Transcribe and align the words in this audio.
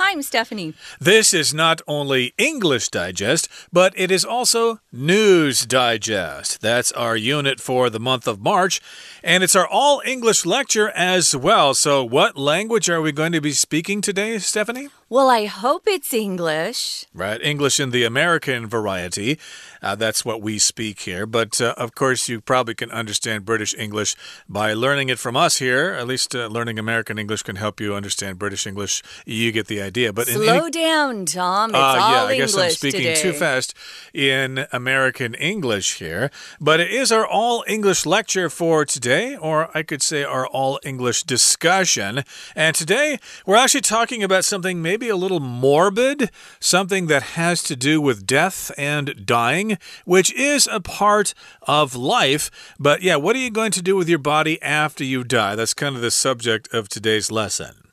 Hi, 0.00 0.12
I'm 0.12 0.22
Stephanie. 0.22 0.74
This 1.00 1.34
is 1.34 1.52
not 1.52 1.82
only 1.88 2.32
English 2.38 2.88
Digest, 2.88 3.48
but 3.72 3.92
it 3.96 4.12
is 4.12 4.24
also 4.24 4.78
News 4.92 5.66
Digest. 5.66 6.60
That's 6.60 6.92
our 6.92 7.16
unit 7.16 7.58
for 7.58 7.90
the 7.90 7.98
month 7.98 8.28
of 8.28 8.40
March, 8.40 8.80
and 9.24 9.42
it's 9.42 9.56
our 9.56 9.66
all 9.66 10.00
English 10.06 10.46
lecture 10.46 10.90
as 10.90 11.34
well. 11.34 11.74
So, 11.74 12.04
what 12.04 12.38
language 12.38 12.88
are 12.88 13.02
we 13.02 13.10
going 13.10 13.32
to 13.32 13.40
be 13.40 13.50
speaking 13.50 14.00
today, 14.00 14.38
Stephanie? 14.38 14.88
Well, 15.10 15.30
I 15.30 15.46
hope 15.46 15.88
it's 15.88 16.14
English. 16.14 17.06
Right, 17.12 17.42
English 17.42 17.80
in 17.80 17.90
the 17.90 18.04
American 18.04 18.68
variety. 18.68 19.38
Uh, 19.82 19.94
that's 19.94 20.22
what 20.22 20.42
we 20.42 20.58
speak 20.58 21.00
here. 21.00 21.24
But 21.24 21.60
uh, 21.62 21.74
of 21.76 21.94
course, 21.94 22.28
you 22.28 22.40
probably 22.42 22.74
can 22.74 22.90
understand 22.90 23.46
British 23.46 23.74
English 23.74 24.14
by 24.48 24.74
learning 24.74 25.08
it 25.08 25.18
from 25.18 25.34
us 25.34 25.58
here. 25.58 25.94
At 25.94 26.06
least 26.06 26.34
uh, 26.34 26.46
learning 26.48 26.78
American 26.78 27.18
English 27.18 27.42
can 27.42 27.56
help 27.56 27.80
you 27.80 27.94
understand 27.94 28.38
British 28.38 28.66
English. 28.66 29.02
You 29.24 29.50
get 29.50 29.66
the 29.66 29.80
idea. 29.80 29.87
But 30.12 30.28
slow 30.28 30.66
in, 30.66 30.70
down, 30.70 31.26
Tom. 31.26 31.70
It's 31.70 31.76
uh, 31.76 31.80
all 31.80 31.96
yeah, 31.96 32.22
I 32.24 32.36
guess 32.36 32.54
English 32.54 32.64
I'm 32.64 32.70
speaking 32.70 33.00
today. 33.00 33.22
too 33.22 33.32
fast 33.32 33.74
in 34.12 34.66
American 34.72 35.34
English 35.34 35.98
here. 35.98 36.30
But 36.60 36.80
it 36.80 36.90
is 36.90 37.10
our 37.12 37.26
all 37.26 37.64
English 37.66 38.06
lecture 38.06 38.50
for 38.50 38.84
today, 38.84 39.36
or 39.36 39.70
I 39.76 39.82
could 39.82 40.02
say 40.02 40.24
our 40.24 40.46
all 40.46 40.78
English 40.84 41.24
discussion. 41.24 42.24
And 42.54 42.74
today 42.74 43.18
we're 43.46 43.56
actually 43.56 43.82
talking 43.82 44.22
about 44.22 44.44
something 44.44 44.82
maybe 44.82 45.08
a 45.08 45.16
little 45.16 45.40
morbid, 45.40 46.30
something 46.60 47.06
that 47.06 47.22
has 47.22 47.62
to 47.64 47.76
do 47.76 48.00
with 48.00 48.26
death 48.26 48.70
and 48.78 49.26
dying, 49.26 49.78
which 50.04 50.32
is 50.34 50.68
a 50.70 50.80
part 50.80 51.34
of 51.62 51.94
life. 51.94 52.50
But 52.78 53.02
yeah, 53.02 53.16
what 53.16 53.36
are 53.36 53.40
you 53.40 53.50
going 53.50 53.72
to 53.72 53.82
do 53.82 53.96
with 53.96 54.08
your 54.08 54.18
body 54.18 54.60
after 54.62 55.04
you 55.04 55.24
die? 55.24 55.54
That's 55.54 55.74
kind 55.74 55.96
of 55.96 56.02
the 56.02 56.10
subject 56.10 56.72
of 56.72 56.88
today's 56.88 57.30
lesson. 57.30 57.87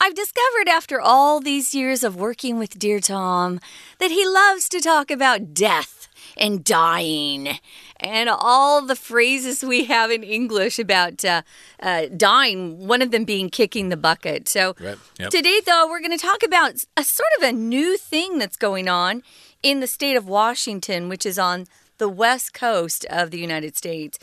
I've 0.00 0.14
discovered 0.14 0.68
after 0.68 1.00
all 1.00 1.40
these 1.40 1.74
years 1.74 2.04
of 2.04 2.14
working 2.14 2.58
with 2.58 2.78
Dear 2.78 3.00
Tom 3.00 3.60
that 3.98 4.10
he 4.10 4.26
loves 4.26 4.68
to 4.68 4.80
talk 4.80 5.10
about 5.10 5.52
death 5.54 6.08
and 6.36 6.62
dying 6.62 7.58
and 7.98 8.28
all 8.28 8.80
the 8.80 8.94
phrases 8.94 9.64
we 9.64 9.84
have 9.86 10.12
in 10.12 10.22
English 10.22 10.78
about 10.78 11.24
uh, 11.24 11.42
uh, 11.82 12.06
dying, 12.16 12.86
one 12.86 13.02
of 13.02 13.10
them 13.10 13.24
being 13.24 13.50
kicking 13.50 13.88
the 13.88 13.96
bucket. 13.96 14.48
So, 14.48 14.76
right. 14.80 14.96
yep. 15.18 15.30
today, 15.30 15.60
though, 15.66 15.88
we're 15.88 16.00
going 16.00 16.16
to 16.16 16.24
talk 16.24 16.44
about 16.44 16.84
a 16.96 17.02
sort 17.02 17.30
of 17.38 17.42
a 17.42 17.52
new 17.52 17.96
thing 17.98 18.38
that's 18.38 18.56
going 18.56 18.88
on 18.88 19.22
in 19.64 19.80
the 19.80 19.88
state 19.88 20.16
of 20.16 20.28
Washington, 20.28 21.08
which 21.08 21.26
is 21.26 21.40
on 21.40 21.66
the 21.98 22.08
west 22.08 22.54
coast 22.54 23.04
of 23.10 23.32
the 23.32 23.38
United 23.38 23.76
States. 23.76 24.18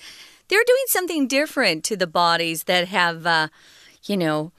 They're 0.47 0.63
doing 0.65 0.85
something 0.87 1.27
different 1.27 1.83
to 1.85 1.97
the 1.97 2.07
bodies 2.07 2.63
that 2.63 2.87
have, 2.87 3.25
uh, 3.25 3.49
you 4.05 4.15
know, 4.15 4.53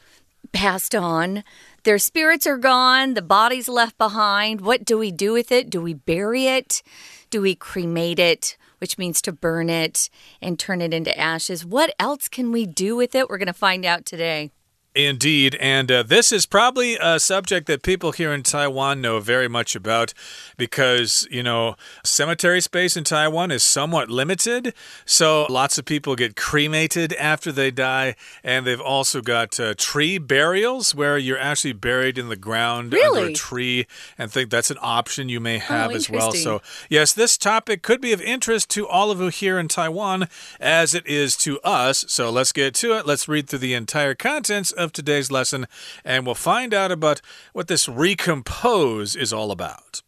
passed 0.47 0.95
on. 0.95 1.45
Their 1.85 1.99
spirits 1.99 2.47
are 2.47 2.57
gone, 2.57 3.15
the 3.15 3.23
body's 3.23 3.69
left 3.69 3.97
behind. 3.99 4.61
What 4.61 4.85
do 4.85 4.99
we 4.99 5.11
do 5.11 5.33
with 5.33 5.53
it? 5.53 5.71
Do 5.71 5.81
we 5.81 5.95
bury 5.95 6.47
it? 6.47 6.83
Do 7.31 7.41
we 7.43 7.55
cremate 7.55 8.19
it? 8.19 8.57
Which 8.79 8.99
means 8.99 9.23
to 9.23 9.33
burn 9.33 9.71
it 9.71 10.11
and 10.43 10.59
turn 10.59 10.83
it 10.83 10.93
into 10.93 11.17
ashes. 11.19 11.65
What 11.65 11.95
else 11.99 12.29
can 12.29 12.53
we 12.53 12.67
do 12.67 12.97
with 12.97 13.15
it? 13.15 13.29
We're 13.29 13.39
going 13.39 13.47
to 13.47 13.53
find 13.53 13.85
out 13.85 14.05
today. 14.05 14.51
Indeed. 14.97 15.57
And 15.61 15.93
uh, 15.93 16.03
this 16.03 16.33
is 16.33 16.47
probably 16.47 16.97
a 16.97 17.21
subject 17.21 17.67
that 17.67 17.83
people 17.83 18.13
here 18.13 18.33
in 18.33 18.43
Taiwan 18.43 19.03
know 19.03 19.21
very 19.21 19.47
much 19.47 19.77
about 19.77 20.15
because, 20.57 21.29
you 21.31 21.43
know, 21.43 21.77
cemetery 22.03 22.63
space 22.63 22.97
in 22.97 23.05
Taiwan 23.05 23.51
is 23.51 23.63
somewhat 23.63 24.09
limited. 24.09 24.73
So 25.05 25.47
lots 25.51 25.77
of 25.77 25.85
people 25.85 26.17
get 26.17 26.35
cremated 26.35 27.13
after 27.15 27.53
they 27.53 27.71
die. 27.71 28.17
And 28.43 28.67
they've 28.67 28.81
also 28.81 29.21
got 29.21 29.61
uh, 29.61 29.75
tree 29.77 30.17
burials 30.17 30.95
where 30.95 31.19
you're 31.19 31.39
actually 31.39 31.75
buried 31.75 32.17
in 32.17 32.31
the 32.31 32.37
ground 32.37 32.95
really? 32.95 33.19
under 33.19 33.31
a 33.31 33.35
tree. 33.35 33.87
And 34.17 34.33
think 34.33 34.49
that's 34.49 34.71
an 34.71 34.79
option 34.81 35.29
you 35.29 35.41
may 35.41 35.59
have 35.59 35.91
oh, 35.91 35.95
as 35.95 36.09
well. 36.09 36.33
So, 36.33 36.63
yes, 36.89 37.13
this 37.13 37.37
topic 37.37 37.83
could 37.83 38.01
be 38.01 38.15
of 38.15 38.23
interest 38.23 38.71
to 38.71 38.89
all 38.89 39.11
of 39.11 39.21
you 39.21 39.29
here 39.29 39.59
in 39.59 39.69
Taiwan 39.69 40.29
as 40.59 40.95
it 40.95 41.07
is 41.07 41.37
to 41.39 41.61
us. 41.61 42.07
So 42.09 42.31
let's 42.31 42.53
get 42.53 42.73
to 42.77 42.97
it. 42.97 43.07
Let's 43.07 43.29
read 43.29 43.49
through 43.49 43.59
the 43.59 43.75
entire 43.75 44.15
contents 44.15 44.73
of 44.73 44.86
today's 44.93 45.31
lesson, 45.31 45.67
and 46.05 46.27
we'll 46.27 46.35
find 46.35 46.73
out 46.73 46.93
about 46.93 47.21
what 47.53 47.69
this 47.69 47.89
recompose 47.89 49.17
is 49.17 49.33
all 49.33 49.51
about. 49.51 50.03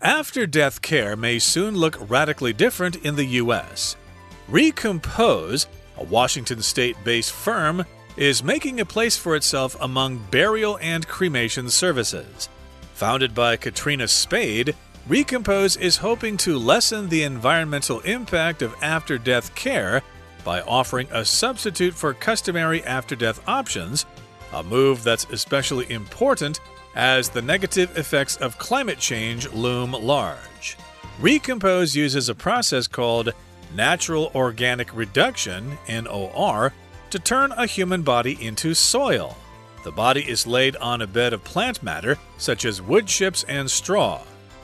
After 0.00 0.46
death 0.46 0.80
care 0.80 1.16
may 1.16 1.40
soon 1.40 1.76
look 1.76 1.98
radically 2.08 2.52
different 2.52 2.96
in 3.04 3.16
the 3.16 3.24
U.S. 3.24 3.96
Recompose, 4.48 5.66
a 5.96 6.04
Washington 6.04 6.62
state 6.62 6.96
based 7.02 7.32
firm, 7.32 7.84
is 8.16 8.42
making 8.42 8.80
a 8.80 8.84
place 8.84 9.16
for 9.16 9.34
itself 9.34 9.76
among 9.80 10.18
burial 10.30 10.78
and 10.80 11.06
cremation 11.08 11.68
services. 11.68 12.48
Founded 12.94 13.34
by 13.34 13.56
Katrina 13.56 14.08
Spade, 14.08 14.74
Recompose 15.08 15.78
is 15.78 15.96
hoping 15.96 16.36
to 16.36 16.58
lessen 16.58 17.08
the 17.08 17.22
environmental 17.22 18.00
impact 18.00 18.60
of 18.60 18.74
after 18.82 19.16
death 19.16 19.54
care 19.54 20.02
by 20.44 20.60
offering 20.60 21.08
a 21.10 21.24
substitute 21.24 21.94
for 21.94 22.12
customary 22.12 22.84
after 22.84 23.16
death 23.16 23.40
options, 23.48 24.04
a 24.52 24.62
move 24.62 25.02
that's 25.02 25.24
especially 25.30 25.90
important 25.90 26.60
as 26.94 27.30
the 27.30 27.40
negative 27.40 27.96
effects 27.96 28.36
of 28.36 28.58
climate 28.58 28.98
change 28.98 29.50
loom 29.52 29.92
large. 29.92 30.76
Recompose 31.18 31.96
uses 31.96 32.28
a 32.28 32.34
process 32.34 32.86
called 32.86 33.32
natural 33.74 34.30
organic 34.34 34.94
reduction, 34.94 35.78
NOR, 35.88 36.74
to 37.08 37.18
turn 37.18 37.52
a 37.52 37.64
human 37.64 38.02
body 38.02 38.36
into 38.44 38.74
soil. 38.74 39.38
The 39.84 39.90
body 39.90 40.28
is 40.28 40.46
laid 40.46 40.76
on 40.76 41.00
a 41.00 41.06
bed 41.06 41.32
of 41.32 41.44
plant 41.44 41.82
matter, 41.82 42.18
such 42.36 42.66
as 42.66 42.82
wood 42.82 43.06
chips 43.06 43.44
and 43.44 43.70
straw. 43.70 44.20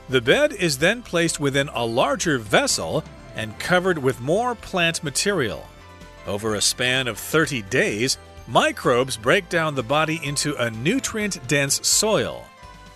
The 0.08 0.20
bed 0.20 0.52
is 0.52 0.78
then 0.78 1.02
placed 1.02 1.40
within 1.40 1.68
a 1.68 1.84
larger 1.84 2.38
vessel 2.38 3.04
and 3.34 3.58
covered 3.58 3.98
with 3.98 4.20
more 4.20 4.54
plant 4.54 5.02
material. 5.02 5.66
Over 6.26 6.54
a 6.54 6.60
span 6.60 7.08
of 7.08 7.18
30 7.18 7.62
days, 7.62 8.18
microbes 8.46 9.16
break 9.16 9.48
down 9.48 9.74
the 9.74 9.82
body 9.82 10.20
into 10.22 10.54
a 10.56 10.70
nutrient 10.70 11.46
dense 11.48 11.86
soil. 11.86 12.44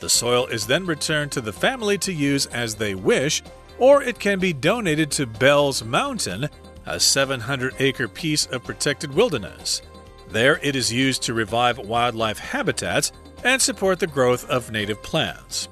The 0.01 0.09
soil 0.09 0.47
is 0.47 0.67
then 0.67 0.87
returned 0.87 1.33
to 1.33 1.41
the 1.41 1.53
family 1.53 1.99
to 1.99 2.13
use 2.13 2.47
as 2.47 2.75
they 2.75 2.95
wish, 2.95 3.43
or 3.79 4.03
it 4.03 4.19
can 4.19 4.39
be 4.39 4.53
donated 4.53 5.11
to 5.13 5.27
Bell's 5.27 5.83
Mountain, 5.83 6.49
a 6.87 7.01
700 7.01 7.75
acre 7.79 8.09
piece 8.09 8.47
of 8.47 8.65
protected 8.65 9.13
wilderness. 9.13 9.83
There, 10.29 10.59
it 10.63 10.77
is 10.77 10.93
used 10.93 11.23
to 11.23 11.35
revive 11.35 11.79
wildlife 11.79 12.39
habitats 12.39 13.13
and 13.45 13.61
support 13.61 13.99
the 13.99 14.07
growth 14.07 14.49
of 14.49 14.71
native 14.71 15.03
plants. 15.03 15.69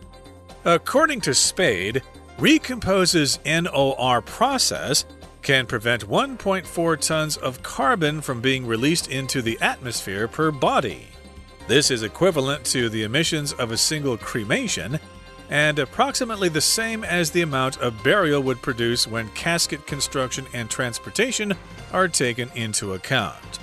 According 0.67 1.21
to 1.21 1.33
Spade, 1.33 2.03
Recompose's 2.41 3.39
NOR 3.47 4.21
process 4.21 5.05
can 5.41 5.65
prevent 5.65 6.09
1.4 6.09 7.01
tons 7.01 7.37
of 7.37 7.63
carbon 7.63 8.21
from 8.21 8.41
being 8.41 8.67
released 8.67 9.09
into 9.09 9.43
the 9.43 9.57
atmosphere 9.61 10.27
per 10.27 10.51
body. 10.51 11.07
This 11.69 11.93
is 11.93 12.03
equivalent 12.03 12.65
to 12.67 12.89
the 12.89 13.05
emissions 13.05 13.53
of 13.53 13.71
a 13.71 13.77
single 13.77 14.17
cremation 14.17 14.99
and 15.51 15.79
approximately 15.79 16.49
the 16.49 16.61
same 16.61 17.05
as 17.05 17.31
the 17.31 17.43
amount 17.43 17.81
a 17.81 17.93
burial 17.93 18.43
would 18.43 18.61
produce 18.61 19.07
when 19.07 19.29
casket 19.31 19.87
construction 19.87 20.47
and 20.53 20.69
transportation 20.69 21.55
are 21.93 22.09
taken 22.09 22.51
into 22.57 22.95
account. 22.95 23.61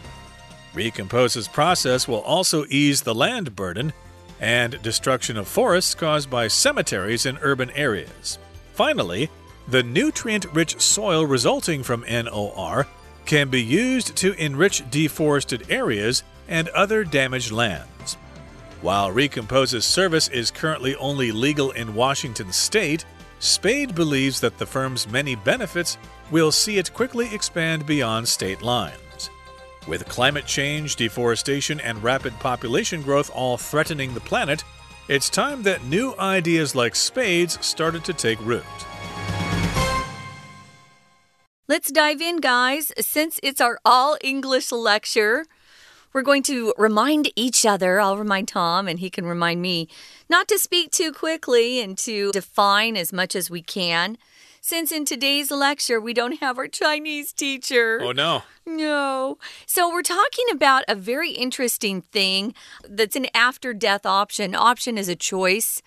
Recompose's 0.74 1.50
process 1.50 2.08
will 2.08 2.22
also 2.22 2.64
ease 2.70 3.02
the 3.02 3.14
land 3.14 3.58
burden 3.58 3.92
and 4.44 4.82
destruction 4.82 5.38
of 5.38 5.48
forests 5.48 5.96
caused 5.96 6.30
by 6.30 6.50
cemeteries 6.50 7.26
in 7.26 7.38
urban 7.42 7.72
areas. 7.72 8.38
Finally, 8.74 9.30
the 9.70 9.82
nutrient 9.82 10.46
rich 10.54 10.82
soil 10.82 11.26
resulting 11.26 11.82
from 11.82 12.04
NOR 12.10 12.86
can 13.26 13.48
be 13.48 13.64
used 13.64 14.18
to 14.18 14.34
enrich 14.34 14.84
deforested 14.92 15.72
areas 15.72 16.24
and 16.50 16.68
other 16.70 17.06
damaged 17.06 17.52
lands. 17.52 18.16
While 18.82 19.14
Recompose's 19.14 19.86
service 19.86 20.28
is 20.28 20.52
currently 20.52 20.94
only 20.98 21.32
legal 21.32 21.72
in 21.72 21.96
Washington 21.96 22.52
state, 22.52 23.06
Spade 23.40 23.96
believes 23.96 24.42
that 24.42 24.58
the 24.58 24.66
firm's 24.66 25.08
many 25.08 25.36
benefits 25.36 25.98
will 26.32 26.52
see 26.52 26.78
it 26.80 26.94
quickly 26.94 27.34
expand 27.34 27.86
beyond 27.86 28.28
state 28.28 28.62
lines. 28.62 29.03
With 29.86 30.08
climate 30.08 30.46
change, 30.46 30.96
deforestation, 30.96 31.82
and 31.82 32.02
rapid 32.02 32.38
population 32.40 33.02
growth 33.02 33.30
all 33.34 33.58
threatening 33.58 34.14
the 34.14 34.22
planet, 34.22 34.64
it's 35.10 35.30
time 35.30 35.64
that 35.64 35.84
new 35.84 36.16
ideas 36.18 36.74
like 36.74 36.96
Spade's 36.96 37.64
started 37.66 38.06
to 38.06 38.14
take 38.14 38.40
root. 38.46 38.64
Let's 41.68 41.92
dive 41.92 42.22
in, 42.22 42.38
guys. 42.38 42.94
Since 42.98 43.42
it's 43.44 43.60
our 43.60 43.78
all 43.84 44.18
English 44.22 44.72
lecture, 44.72 45.46
we're 46.14 46.22
going 46.22 46.44
to 46.44 46.74
remind 46.78 47.32
each 47.36 47.66
other. 47.66 48.00
I'll 48.00 48.18
remind 48.18 48.48
Tom, 48.48 48.88
and 48.88 49.00
he 49.00 49.10
can 49.10 49.26
remind 49.26 49.62
me 49.62 49.90
not 50.30 50.48
to 50.48 50.58
speak 50.58 50.92
too 50.92 51.12
quickly 51.12 51.82
and 51.82 51.98
to 52.00 52.32
define 52.32 52.96
as 52.96 53.12
much 53.12 53.36
as 53.36 53.50
we 53.50 53.62
can. 53.62 54.18
Since 54.66 54.94
in 54.94 55.04
today's 55.04 55.52
lecture 55.52 56.00
we 56.00 56.14
don't 56.14 56.40
have 56.40 56.58
our 56.58 56.70
Chinese 56.70 57.34
teacher. 57.34 58.00
Oh, 58.02 58.14
no. 58.14 58.44
No. 58.66 59.38
So, 59.66 59.92
we're 59.92 60.04
talking 60.04 60.46
about 60.54 60.86
a 60.88 60.96
very 60.96 61.32
interesting 61.32 62.00
thing 62.02 62.56
that's 62.88 63.18
an 63.18 63.28
after 63.36 63.74
death 63.74 64.06
option. 64.06 64.56
Option 64.56 64.98
is 64.98 65.10
a 65.10 65.18
choice. 65.18 65.82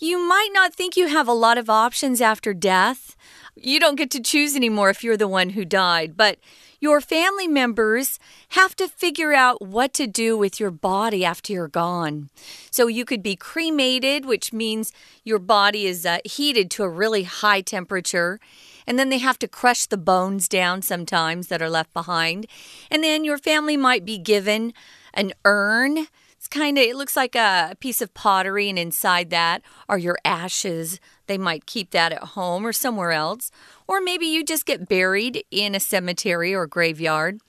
You 0.00 0.18
might 0.18 0.50
not 0.52 0.74
think 0.74 0.96
you 0.96 1.08
have 1.08 1.26
a 1.26 1.32
lot 1.32 1.58
of 1.58 1.68
options 1.68 2.20
after 2.20 2.54
death. 2.54 3.16
You 3.56 3.80
don't 3.80 3.96
get 3.96 4.12
to 4.12 4.20
choose 4.20 4.54
anymore 4.54 4.90
if 4.90 5.02
you're 5.02 5.16
the 5.16 5.26
one 5.26 5.50
who 5.50 5.64
died, 5.64 6.16
but 6.16 6.38
your 6.78 7.00
family 7.00 7.48
members 7.48 8.20
have 8.50 8.76
to 8.76 8.86
figure 8.86 9.32
out 9.32 9.60
what 9.60 9.92
to 9.94 10.06
do 10.06 10.38
with 10.38 10.60
your 10.60 10.70
body 10.70 11.24
after 11.24 11.52
you're 11.52 11.66
gone. 11.66 12.30
So 12.70 12.86
you 12.86 13.04
could 13.04 13.24
be 13.24 13.34
cremated, 13.34 14.24
which 14.24 14.52
means 14.52 14.92
your 15.24 15.40
body 15.40 15.86
is 15.86 16.06
uh, 16.06 16.18
heated 16.24 16.70
to 16.72 16.84
a 16.84 16.88
really 16.88 17.24
high 17.24 17.62
temperature. 17.62 18.38
And 18.86 19.00
then 19.00 19.08
they 19.08 19.18
have 19.18 19.40
to 19.40 19.48
crush 19.48 19.86
the 19.86 19.96
bones 19.96 20.48
down 20.48 20.82
sometimes 20.82 21.48
that 21.48 21.60
are 21.60 21.68
left 21.68 21.92
behind. 21.92 22.46
And 22.88 23.02
then 23.02 23.24
your 23.24 23.38
family 23.38 23.76
might 23.76 24.04
be 24.04 24.16
given 24.16 24.72
an 25.12 25.32
urn 25.44 26.06
kind 26.50 26.78
of, 26.78 26.84
it 26.84 26.96
looks 26.96 27.16
like 27.16 27.34
a 27.34 27.76
piece 27.80 28.00
of 28.00 28.14
pottery, 28.14 28.68
and 28.68 28.78
inside 28.78 29.30
that 29.30 29.62
are 29.88 29.98
your 29.98 30.18
ashes. 30.24 31.00
They 31.26 31.38
might 31.38 31.66
keep 31.66 31.90
that 31.90 32.12
at 32.12 32.22
home 32.22 32.66
or 32.66 32.72
somewhere 32.72 33.12
else. 33.12 33.50
Or 33.86 34.00
maybe 34.00 34.26
you 34.26 34.44
just 34.44 34.66
get 34.66 34.88
buried 34.88 35.44
in 35.50 35.74
a 35.74 35.80
cemetery 35.80 36.54
or 36.54 36.66
graveyard. 36.66 37.40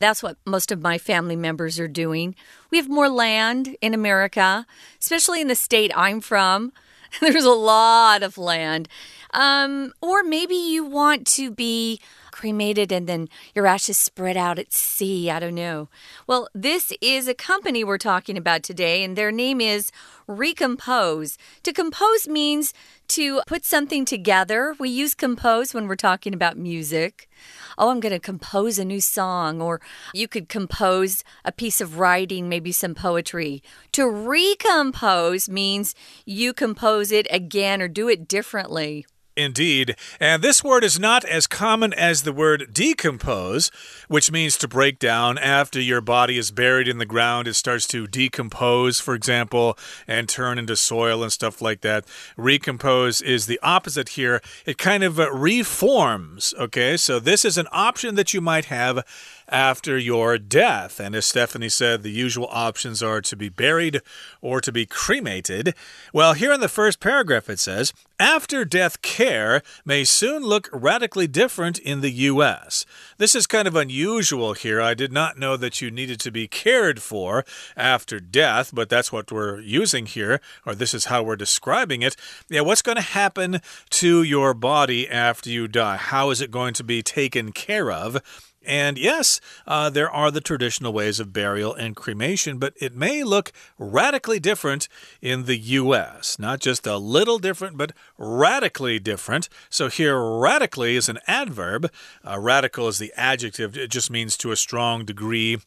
That's 0.00 0.22
what 0.22 0.38
most 0.46 0.72
of 0.72 0.80
my 0.80 0.96
family 0.96 1.36
members 1.36 1.78
are 1.78 1.88
doing. 1.88 2.34
We 2.70 2.78
have 2.78 2.88
more 2.88 3.08
land 3.08 3.76
in 3.82 3.92
America, 3.92 4.66
especially 5.00 5.40
in 5.40 5.48
the 5.48 5.54
state 5.54 5.92
I'm 5.94 6.20
from. 6.20 6.72
There's 7.20 7.44
a 7.44 7.50
lot 7.50 8.22
of 8.22 8.38
land. 8.38 8.88
Um, 9.32 9.92
or 10.00 10.22
maybe 10.22 10.54
you 10.54 10.84
want 10.84 11.26
to 11.28 11.50
be 11.50 12.00
cremated 12.40 12.90
and 12.90 13.06
then 13.06 13.28
your 13.54 13.66
ashes 13.66 13.98
spread 13.98 14.34
out 14.34 14.58
at 14.58 14.72
sea. 14.72 15.30
I 15.30 15.38
don't 15.38 15.54
know. 15.54 15.90
Well, 16.26 16.48
this 16.54 16.90
is 17.02 17.28
a 17.28 17.34
company 17.34 17.84
we're 17.84 17.98
talking 17.98 18.38
about 18.38 18.62
today, 18.62 19.04
and 19.04 19.14
their 19.14 19.30
name 19.30 19.60
is 19.60 19.92
Recompose. 20.26 21.36
To 21.64 21.72
compose 21.72 22.26
means 22.26 22.72
to 23.08 23.42
put 23.46 23.66
something 23.66 24.06
together. 24.06 24.74
We 24.78 24.88
use 24.88 25.14
compose 25.14 25.74
when 25.74 25.86
we're 25.86 25.96
talking 25.96 26.32
about 26.32 26.56
music. 26.56 27.28
Oh, 27.76 27.90
I'm 27.90 28.00
going 28.00 28.14
to 28.14 28.18
compose 28.18 28.78
a 28.78 28.86
new 28.86 29.02
song, 29.02 29.60
or 29.60 29.82
you 30.14 30.26
could 30.26 30.48
compose 30.48 31.22
a 31.44 31.52
piece 31.52 31.82
of 31.82 31.98
writing, 31.98 32.48
maybe 32.48 32.72
some 32.72 32.94
poetry. 32.94 33.62
To 33.92 34.08
recompose 34.08 35.46
means 35.50 35.94
you 36.24 36.54
compose 36.54 37.12
it 37.12 37.26
again 37.30 37.82
or 37.82 37.88
do 37.88 38.08
it 38.08 38.26
differently. 38.26 39.04
Indeed. 39.36 39.96
And 40.18 40.42
this 40.42 40.62
word 40.64 40.82
is 40.82 40.98
not 40.98 41.24
as 41.24 41.46
common 41.46 41.92
as 41.94 42.22
the 42.22 42.32
word 42.32 42.72
decompose, 42.72 43.70
which 44.08 44.32
means 44.32 44.58
to 44.58 44.68
break 44.68 44.98
down. 44.98 45.38
After 45.38 45.80
your 45.80 46.00
body 46.00 46.36
is 46.36 46.50
buried 46.50 46.88
in 46.88 46.98
the 46.98 47.06
ground, 47.06 47.46
it 47.46 47.54
starts 47.54 47.86
to 47.88 48.06
decompose, 48.06 48.98
for 48.98 49.14
example, 49.14 49.78
and 50.06 50.28
turn 50.28 50.58
into 50.58 50.76
soil 50.76 51.22
and 51.22 51.32
stuff 51.32 51.62
like 51.62 51.80
that. 51.82 52.04
Recompose 52.36 53.22
is 53.22 53.46
the 53.46 53.60
opposite 53.62 54.10
here. 54.10 54.42
It 54.66 54.78
kind 54.78 55.04
of 55.04 55.20
uh, 55.20 55.30
reforms. 55.32 56.52
Okay, 56.58 56.96
so 56.96 57.20
this 57.20 57.44
is 57.44 57.56
an 57.56 57.68
option 57.70 58.16
that 58.16 58.34
you 58.34 58.40
might 58.40 58.66
have 58.66 59.04
after 59.50 59.98
your 59.98 60.38
death. 60.38 61.00
And 61.00 61.14
as 61.14 61.26
Stephanie 61.26 61.68
said, 61.68 62.02
the 62.02 62.10
usual 62.10 62.48
options 62.50 63.02
are 63.02 63.20
to 63.20 63.36
be 63.36 63.48
buried 63.48 64.00
or 64.40 64.60
to 64.60 64.72
be 64.72 64.86
cremated. 64.86 65.74
Well, 66.12 66.34
here 66.34 66.52
in 66.52 66.60
the 66.60 66.68
first 66.68 67.00
paragraph 67.00 67.50
it 67.50 67.58
says, 67.58 67.92
after 68.18 68.64
death 68.64 69.00
care 69.02 69.62
may 69.84 70.04
soon 70.04 70.42
look 70.44 70.68
radically 70.72 71.26
different 71.26 71.78
in 71.78 72.02
the 72.02 72.10
U.S. 72.10 72.84
This 73.16 73.34
is 73.34 73.46
kind 73.46 73.66
of 73.66 73.74
unusual 73.74 74.52
here. 74.52 74.80
I 74.80 74.92
did 74.94 75.10
not 75.10 75.38
know 75.38 75.56
that 75.56 75.80
you 75.80 75.90
needed 75.90 76.20
to 76.20 76.30
be 76.30 76.46
cared 76.46 77.00
for 77.00 77.44
after 77.76 78.20
death, 78.20 78.72
but 78.74 78.90
that's 78.90 79.10
what 79.10 79.32
we're 79.32 79.60
using 79.60 80.06
here, 80.06 80.40
or 80.66 80.74
this 80.74 80.92
is 80.92 81.06
how 81.06 81.22
we're 81.22 81.36
describing 81.36 82.02
it. 82.02 82.14
Yeah, 82.50 82.60
what's 82.60 82.82
going 82.82 82.96
to 82.96 83.02
happen 83.02 83.60
to 83.88 84.22
your 84.22 84.52
body 84.52 85.08
after 85.08 85.48
you 85.48 85.66
die? 85.66 85.96
How 85.96 86.28
is 86.30 86.42
it 86.42 86.50
going 86.50 86.74
to 86.74 86.84
be 86.84 87.02
taken 87.02 87.52
care 87.52 87.90
of? 87.90 88.20
And 88.64 88.98
yes, 88.98 89.40
uh, 89.66 89.88
there 89.88 90.10
are 90.10 90.30
the 90.30 90.42
traditional 90.42 90.92
ways 90.92 91.18
of 91.18 91.32
burial 91.32 91.74
and 91.74 91.96
cremation, 91.96 92.58
but 92.58 92.74
it 92.76 92.94
may 92.94 93.24
look 93.24 93.52
radically 93.78 94.38
different 94.38 94.86
in 95.22 95.46
the 95.46 95.56
U.S. 95.56 96.38
Not 96.38 96.60
just 96.60 96.86
a 96.86 96.98
little 96.98 97.38
different, 97.38 97.78
but 97.78 97.92
radically 98.18 98.98
different. 98.98 99.48
So 99.70 99.88
here, 99.88 100.20
radically 100.22 100.96
is 100.96 101.08
an 101.08 101.20
adverb. 101.26 101.90
Uh, 102.22 102.38
radical 102.38 102.86
is 102.88 102.98
the 102.98 103.12
adjective, 103.16 103.78
it 103.78 103.90
just 103.90 104.10
means 104.10 104.36
to 104.38 104.52
a 104.52 104.56
strong 104.56 105.06
degree. 105.06 105.58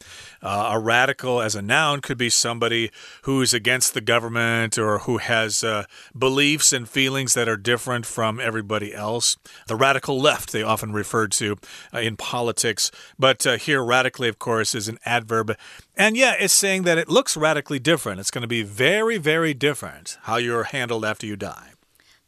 Uh, 0.41 0.69
a 0.73 0.79
radical 0.79 1.41
as 1.41 1.55
a 1.55 1.63
noun 1.63 1.99
could 1.99 2.17
be 2.17 2.29
somebody 2.29 2.91
who's 3.23 3.55
against 3.55 3.95
the 3.95 4.01
government 4.01 4.77
or 4.77 4.99
who 4.99 5.17
has 5.17 5.63
uh, 5.63 5.85
beliefs 6.17 6.71
and 6.71 6.87
feelings 6.87 7.33
that 7.33 7.49
are 7.49 7.57
different 7.57 8.05
from 8.05 8.39
everybody 8.39 8.93
else. 8.93 9.35
The 9.67 9.75
radical 9.75 10.21
left, 10.21 10.51
they 10.51 10.61
often 10.61 10.93
refer 10.93 11.27
to 11.27 11.57
uh, 11.91 11.99
in 11.99 12.17
politics 12.17 12.91
but 13.17 13.45
uh, 13.45 13.57
here, 13.57 13.83
radically, 13.83 14.27
of 14.27 14.39
course, 14.39 14.75
is 14.75 14.87
an 14.87 14.99
adverb. 15.05 15.55
And 15.95 16.17
yeah, 16.17 16.35
it's 16.39 16.53
saying 16.53 16.83
that 16.83 16.97
it 16.97 17.09
looks 17.09 17.37
radically 17.37 17.79
different. 17.79 18.19
It's 18.19 18.31
going 18.31 18.43
to 18.43 18.47
be 18.47 18.63
very, 18.63 19.17
very 19.17 19.53
different 19.53 20.17
how 20.23 20.37
you're 20.37 20.63
handled 20.63 21.05
after 21.05 21.25
you 21.25 21.35
die. 21.35 21.71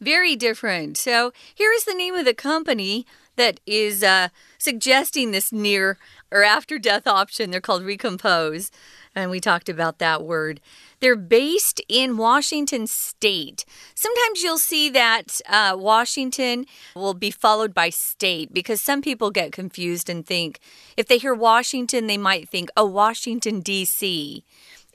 Very 0.01 0.35
different. 0.35 0.97
So 0.97 1.31
here 1.53 1.71
is 1.71 1.85
the 1.85 1.93
name 1.93 2.15
of 2.15 2.25
the 2.25 2.33
company 2.33 3.05
that 3.37 3.59
is 3.65 4.03
uh, 4.03 4.29
suggesting 4.57 5.31
this 5.31 5.51
near 5.51 5.97
or 6.31 6.43
after 6.43 6.79
death 6.79 7.07
option. 7.07 7.51
They're 7.51 7.61
called 7.61 7.83
Recompose. 7.83 8.71
And 9.13 9.31
we 9.31 9.39
talked 9.39 9.69
about 9.69 9.99
that 9.99 10.23
word. 10.23 10.59
They're 11.05 11.15
based 11.15 11.81
in 11.87 12.17
Washington 12.17 12.87
state. 12.87 13.63
Sometimes 13.93 14.41
you'll 14.41 14.57
see 14.57 14.89
that 14.89 15.39
uh, 15.47 15.75
Washington 15.77 16.65
will 16.95 17.13
be 17.13 17.29
followed 17.29 17.75
by 17.75 17.91
state 17.91 18.51
because 18.51 18.81
some 18.81 19.03
people 19.03 19.29
get 19.29 19.51
confused 19.51 20.09
and 20.09 20.25
think 20.25 20.59
if 20.97 21.05
they 21.07 21.19
hear 21.19 21.35
Washington, 21.35 22.07
they 22.07 22.17
might 22.17 22.49
think, 22.49 22.71
oh, 22.75 22.87
Washington, 22.87 23.59
D.C. 23.59 24.43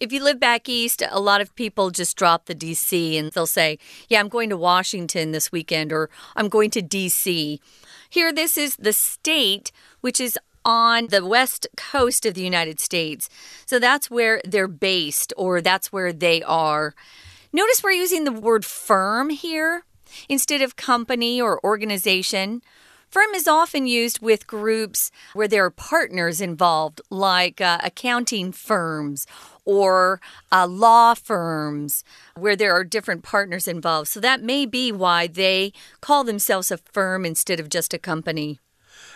If 0.01 0.13
you 0.13 0.21
live 0.21 0.41
back 0.41 0.69
east, 0.69 1.01
a 1.09 1.21
lot 1.21 1.41
of 1.41 1.55
people 1.55 1.91
just 1.91 2.17
drop 2.17 2.47
the 2.47 2.57
DC 2.57 3.17
and 3.17 3.31
they'll 3.31 3.47
say, 3.47 3.79
Yeah, 4.09 4.19
I'm 4.19 4.29
going 4.29 4.51
to 4.51 4.57
Washington 4.57 5.31
this 5.31 5.53
weekend 5.53 5.93
or 5.93 6.11
I'm 6.35 6.49
going 6.49 6.71
to 6.71 6.83
DC. 6.83 7.61
Here, 8.09 8.33
this 8.33 8.59
is 8.59 8.75
the 8.75 8.93
state, 8.93 9.71
which 10.01 10.21
is 10.21 10.37
on 10.65 11.09
the 11.09 11.25
west 11.25 11.67
coast 11.77 12.27
of 12.27 12.35
the 12.35 12.43
United 12.43 12.81
States. 12.81 13.29
So 13.67 13.79
that's 13.79 14.11
where 14.11 14.41
they're 14.45 14.69
based 14.69 15.33
or 15.37 15.61
that's 15.61 15.93
where 15.93 16.13
they 16.13 16.43
are. 16.43 16.95
Notice 17.53 17.83
we're 17.83 17.93
using 17.93 18.25
the 18.25 18.33
word 18.33 18.65
firm 18.65 19.31
here 19.31 19.85
instead 20.29 20.63
of 20.63 20.77
company 20.77 21.41
or 21.41 21.65
organization. 21.65 22.63
Firm 23.11 23.35
is 23.35 23.49
often 23.49 23.89
used 23.89 24.21
with 24.21 24.47
groups 24.47 25.11
where 25.33 25.49
there 25.49 25.65
are 25.65 25.71
partners 25.71 26.41
involved, 26.41 27.01
like 27.11 27.61
uh, 27.61 27.79
accounting 27.83 28.53
firms 28.53 29.27
or 29.65 30.21
uh, 30.53 30.69
law 30.69 31.15
firms, 31.15 32.05
where 32.37 32.55
there 32.55 32.73
are 32.73 32.85
different 32.85 33.25
partners 33.25 33.67
involved. 33.67 34.09
So 34.09 34.21
that 34.21 34.43
may 34.43 34.65
be 34.65 34.93
why 34.93 35.27
they 35.27 35.73
call 36.01 36.23
themselves 36.23 36.71
a 36.71 36.77
firm 36.77 37.25
instead 37.25 37.59
of 37.59 37.69
just 37.69 37.93
a 37.93 37.99
company. 37.99 38.61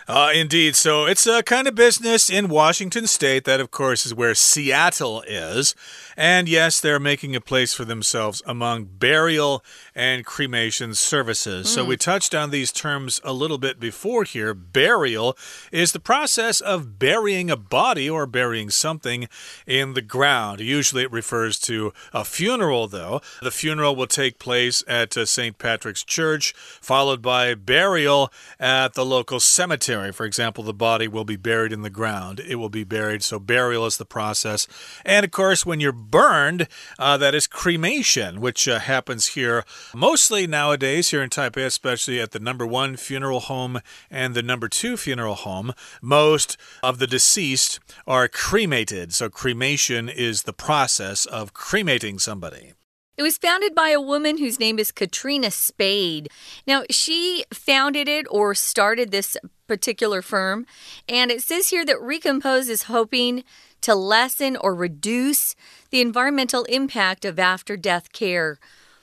Uh, 0.07 0.31
indeed. 0.35 0.75
So 0.75 1.05
it's 1.05 1.25
a 1.25 1.41
kind 1.41 1.67
of 1.67 1.73
business 1.73 2.29
in 2.29 2.47
Washington 2.47 3.07
state. 3.07 3.43
That, 3.45 3.59
of 3.59 3.71
course, 3.71 4.05
is 4.05 4.13
where 4.13 4.35
Seattle 4.35 5.23
is. 5.27 5.73
And 6.15 6.47
yes, 6.47 6.79
they're 6.79 6.99
making 6.99 7.35
a 7.35 7.41
place 7.41 7.73
for 7.73 7.85
themselves 7.85 8.43
among 8.45 8.85
burial 8.85 9.63
and 9.95 10.23
cremation 10.23 10.93
services. 10.93 11.65
Mm. 11.65 11.69
So 11.69 11.85
we 11.85 11.97
touched 11.97 12.35
on 12.35 12.51
these 12.51 12.71
terms 12.71 13.19
a 13.23 13.33
little 13.33 13.57
bit 13.57 13.79
before 13.79 14.23
here. 14.25 14.53
Burial 14.53 15.35
is 15.71 15.91
the 15.91 15.99
process 15.99 16.61
of 16.61 16.99
burying 16.99 17.49
a 17.49 17.57
body 17.57 18.07
or 18.07 18.27
burying 18.27 18.69
something 18.69 19.27
in 19.65 19.95
the 19.95 20.01
ground. 20.03 20.59
Usually 20.59 21.01
it 21.01 21.11
refers 21.11 21.59
to 21.61 21.93
a 22.13 22.23
funeral, 22.23 22.87
though. 22.87 23.21
The 23.41 23.51
funeral 23.51 23.95
will 23.95 24.07
take 24.07 24.37
place 24.37 24.83
at 24.87 25.17
uh, 25.17 25.25
St. 25.25 25.57
Patrick's 25.57 26.03
Church, 26.03 26.53
followed 26.53 27.23
by 27.23 27.55
burial 27.55 28.31
at 28.59 28.93
the 28.93 29.05
local 29.05 29.39
cemetery 29.39 29.94
cemetery, 29.95 30.11
for 30.11 30.25
example, 30.25 30.63
the 30.63 30.73
body 30.73 31.07
will 31.07 31.23
be 31.23 31.37
buried 31.37 31.71
in 31.71 31.81
the 31.81 31.89
ground. 31.89 32.41
It 32.41 32.55
will 32.55 32.69
be 32.69 32.83
buried. 32.83 33.23
So, 33.23 33.39
burial 33.39 33.85
is 33.85 33.97
the 33.97 34.05
process. 34.05 34.67
And 35.05 35.23
of 35.23 35.31
course, 35.31 35.65
when 35.65 35.79
you're 35.79 35.93
burned, 35.93 36.67
uh, 36.99 37.17
that 37.17 37.33
is 37.33 37.47
cremation, 37.47 38.41
which 38.41 38.67
uh, 38.67 38.79
happens 38.79 39.27
here 39.27 39.63
mostly 39.93 40.47
nowadays, 40.47 41.11
here 41.11 41.23
in 41.23 41.29
Taipei, 41.29 41.65
especially 41.65 42.19
at 42.19 42.31
the 42.31 42.39
number 42.39 42.67
one 42.67 42.97
funeral 42.97 43.39
home 43.39 43.79
and 44.11 44.35
the 44.35 44.43
number 44.43 44.67
two 44.67 44.97
funeral 44.97 45.35
home. 45.35 45.73
Most 46.01 46.57
of 46.83 46.99
the 46.99 47.07
deceased 47.07 47.79
are 48.05 48.27
cremated. 48.27 49.13
So, 49.13 49.29
cremation 49.29 50.09
is 50.09 50.43
the 50.43 50.53
process 50.53 51.25
of 51.25 51.53
cremating 51.53 52.19
somebody. 52.19 52.73
It 53.17 53.23
was 53.23 53.37
founded 53.37 53.73
by 53.73 53.89
a 53.89 54.01
woman 54.01 54.37
whose 54.37 54.59
name 54.59 54.77
is 54.77 54.91
Katrina 54.91 55.49
Spade. 55.49 56.29
Now, 56.67 56.83
she 56.89 57.45
founded 57.53 58.09
it 58.09 58.25
or 58.29 58.53
started 58.53 59.11
this 59.11 59.37
particular 59.67 60.21
firm, 60.21 60.65
and 61.07 61.31
it 61.31 61.41
says 61.41 61.69
here 61.69 61.85
that 61.85 62.01
Recompose 62.01 62.67
is 62.67 62.83
hoping 62.83 63.43
to 63.81 63.95
lessen 63.95 64.57
or 64.57 64.75
reduce 64.75 65.55
the 65.91 66.01
environmental 66.01 66.63
impact 66.65 67.23
of 67.23 67.39
after 67.39 67.77
death 67.77 68.11
care 68.11 68.59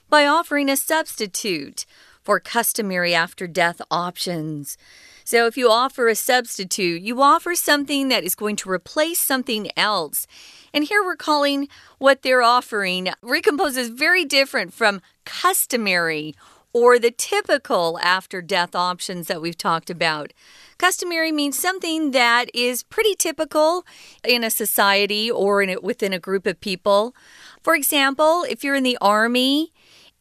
by 0.09 0.27
offering 0.27 0.69
a 0.69 0.77
substitute 0.77 1.85
for 2.21 2.39
customary 2.39 3.15
after 3.15 3.47
death 3.47 3.81
options. 3.89 4.77
So, 5.25 5.47
if 5.47 5.57
you 5.57 5.69
offer 5.69 6.07
a 6.07 6.15
substitute, 6.15 7.01
you 7.01 7.21
offer 7.21 7.55
something 7.55 8.09
that 8.09 8.23
is 8.23 8.35
going 8.35 8.55
to 8.57 8.69
replace 8.69 9.19
something 9.19 9.69
else. 9.77 10.27
And 10.73 10.83
here 10.83 11.03
we're 11.03 11.15
calling 11.15 11.67
what 11.99 12.23
they're 12.23 12.41
offering 12.41 13.09
recompose 13.21 13.77
is 13.77 13.89
very 13.89 14.25
different 14.25 14.73
from 14.73 15.01
customary 15.25 16.33
or 16.73 16.97
the 16.97 17.11
typical 17.11 17.99
after 18.01 18.41
death 18.41 18.75
options 18.75 19.27
that 19.27 19.41
we've 19.41 19.57
talked 19.57 19.91
about. 19.91 20.33
Customary 20.79 21.31
means 21.31 21.57
something 21.57 22.11
that 22.11 22.49
is 22.53 22.81
pretty 22.81 23.15
typical 23.15 23.85
in 24.23 24.43
a 24.43 24.49
society 24.49 25.29
or 25.29 25.61
in 25.61 25.69
it 25.69 25.83
within 25.83 26.11
a 26.11 26.19
group 26.19 26.47
of 26.47 26.59
people. 26.59 27.15
For 27.61 27.75
example, 27.75 28.43
if 28.49 28.63
you're 28.63 28.75
in 28.75 28.83
the 28.83 28.97
army 28.99 29.71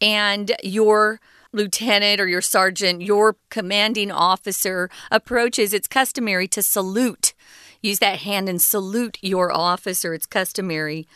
and 0.00 0.52
your 0.62 1.20
lieutenant 1.52 2.20
or 2.20 2.26
your 2.26 2.42
sergeant, 2.42 3.02
your 3.02 3.36
commanding 3.50 4.10
officer 4.10 4.90
approaches, 5.10 5.72
it's 5.72 5.88
customary 5.88 6.48
to 6.48 6.62
salute 6.62 7.34
use 7.82 7.98
that 7.98 8.20
hand 8.20 8.48
and 8.48 8.62
salute 8.62 9.18
your 9.20 9.52
officer. 9.52 10.14
It's 10.14 10.26
customary. 10.26 11.06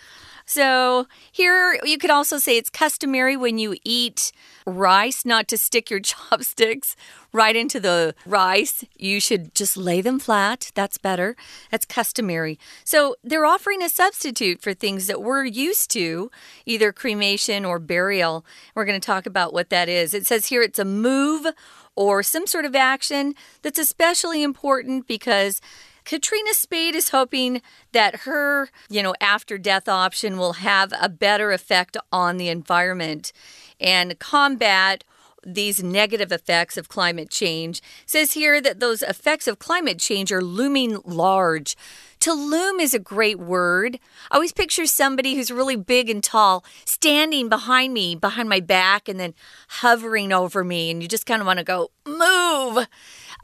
So 0.47 1.09
here 1.33 1.79
you 1.85 1.99
could 1.99 2.11
also 2.11 2.39
say 2.39 2.57
it's 2.57 2.71
customary 2.71 3.37
when 3.37 3.59
you 3.59 3.77
eat 3.85 4.31
rice 4.65 5.25
not 5.25 5.49
to 5.49 5.59
stick 5.59 5.91
your 5.91 6.01
chopsticks 6.01 6.95
right 7.33 7.57
into 7.57 7.81
the 7.81 8.15
rice. 8.25 8.85
You 8.97 9.21
should 9.21 9.55
just 9.57 9.77
lay 9.77 10.01
them 10.01 10.21
flat. 10.21 10.71
That's 10.75 10.99
better. 10.99 11.37
That's 11.73 11.85
customary. 11.85 12.61
So 12.85 13.17
they're 13.25 13.45
offering 13.45 13.83
a 13.83 13.89
substitute 13.89 14.63
for 14.63 14.73
things 14.73 15.09
that 15.09 15.21
we're 15.21 15.45
used 15.45 15.91
to, 15.91 16.31
either 16.65 16.93
cremation 16.93 17.65
or 17.65 17.81
burial. 17.81 18.47
We're 18.75 18.85
going 18.85 19.01
to 19.01 19.05
talk 19.05 19.27
about 19.27 19.53
what 19.53 19.71
that 19.71 19.89
is. 19.89 20.15
It 20.15 20.27
says 20.27 20.47
here 20.47 20.63
it's 20.63 20.79
a 20.79 20.85
move 20.85 21.49
or 21.97 22.23
some 22.23 22.47
sort 22.47 22.65
of 22.65 22.77
action 22.77 23.35
that's 23.63 23.79
especially 23.79 24.43
important 24.45 25.09
because 25.09 25.61
Katrina 26.07 26.55
Spade 26.55 26.95
is 26.95 27.09
hoping 27.09 27.61
that 27.91 28.21
her, 28.21 28.71
you 28.89 29.03
know, 29.03 29.15
after 29.21 29.59
death 29.59 29.89
option 29.89 30.39
will 30.39 30.55
have 30.55 30.95
a 31.01 31.09
better 31.09 31.51
effect 31.51 31.97
on 32.13 32.37
the 32.37 32.49
environment 32.49 33.33
and 33.81 34.17
combat 34.21 35.03
these 35.45 35.83
negative 35.83 36.33
effects 36.33 36.77
of 36.77 36.89
climate 36.89 37.31
change. 37.31 37.79
It 37.79 38.11
says 38.11 38.33
here 38.33 38.61
that 38.61 38.81
those 38.81 39.03
effects 39.03 39.47
of 39.47 39.59
climate 39.59 39.99
change 39.99 40.33
are 40.33 40.43
looming 40.43 40.99
large. 41.05 41.77
To 42.21 42.33
loom 42.33 42.81
is 42.81 42.95
a 42.95 42.99
great 42.99 43.39
word. 43.39 44.01
I 44.31 44.37
always 44.37 44.53
picture 44.53 44.87
somebody 44.87 45.35
who's 45.35 45.51
really 45.51 45.77
big 45.77 46.11
and 46.11 46.23
tall 46.23 46.65
standing 46.85 47.49
behind 47.49 47.95
me, 47.95 48.17
behind 48.17 48.49
my 48.49 48.61
back, 48.61 49.09
and 49.09 49.21
then 49.21 49.35
hovering 49.69 50.33
over 50.33 50.65
me, 50.65 50.91
and 50.91 51.03
you 51.03 51.09
just 51.09 51.27
kind 51.27 51.41
of 51.41 51.47
want 51.47 51.59
to 51.59 51.65
go, 51.65 51.91
move. 52.05 52.87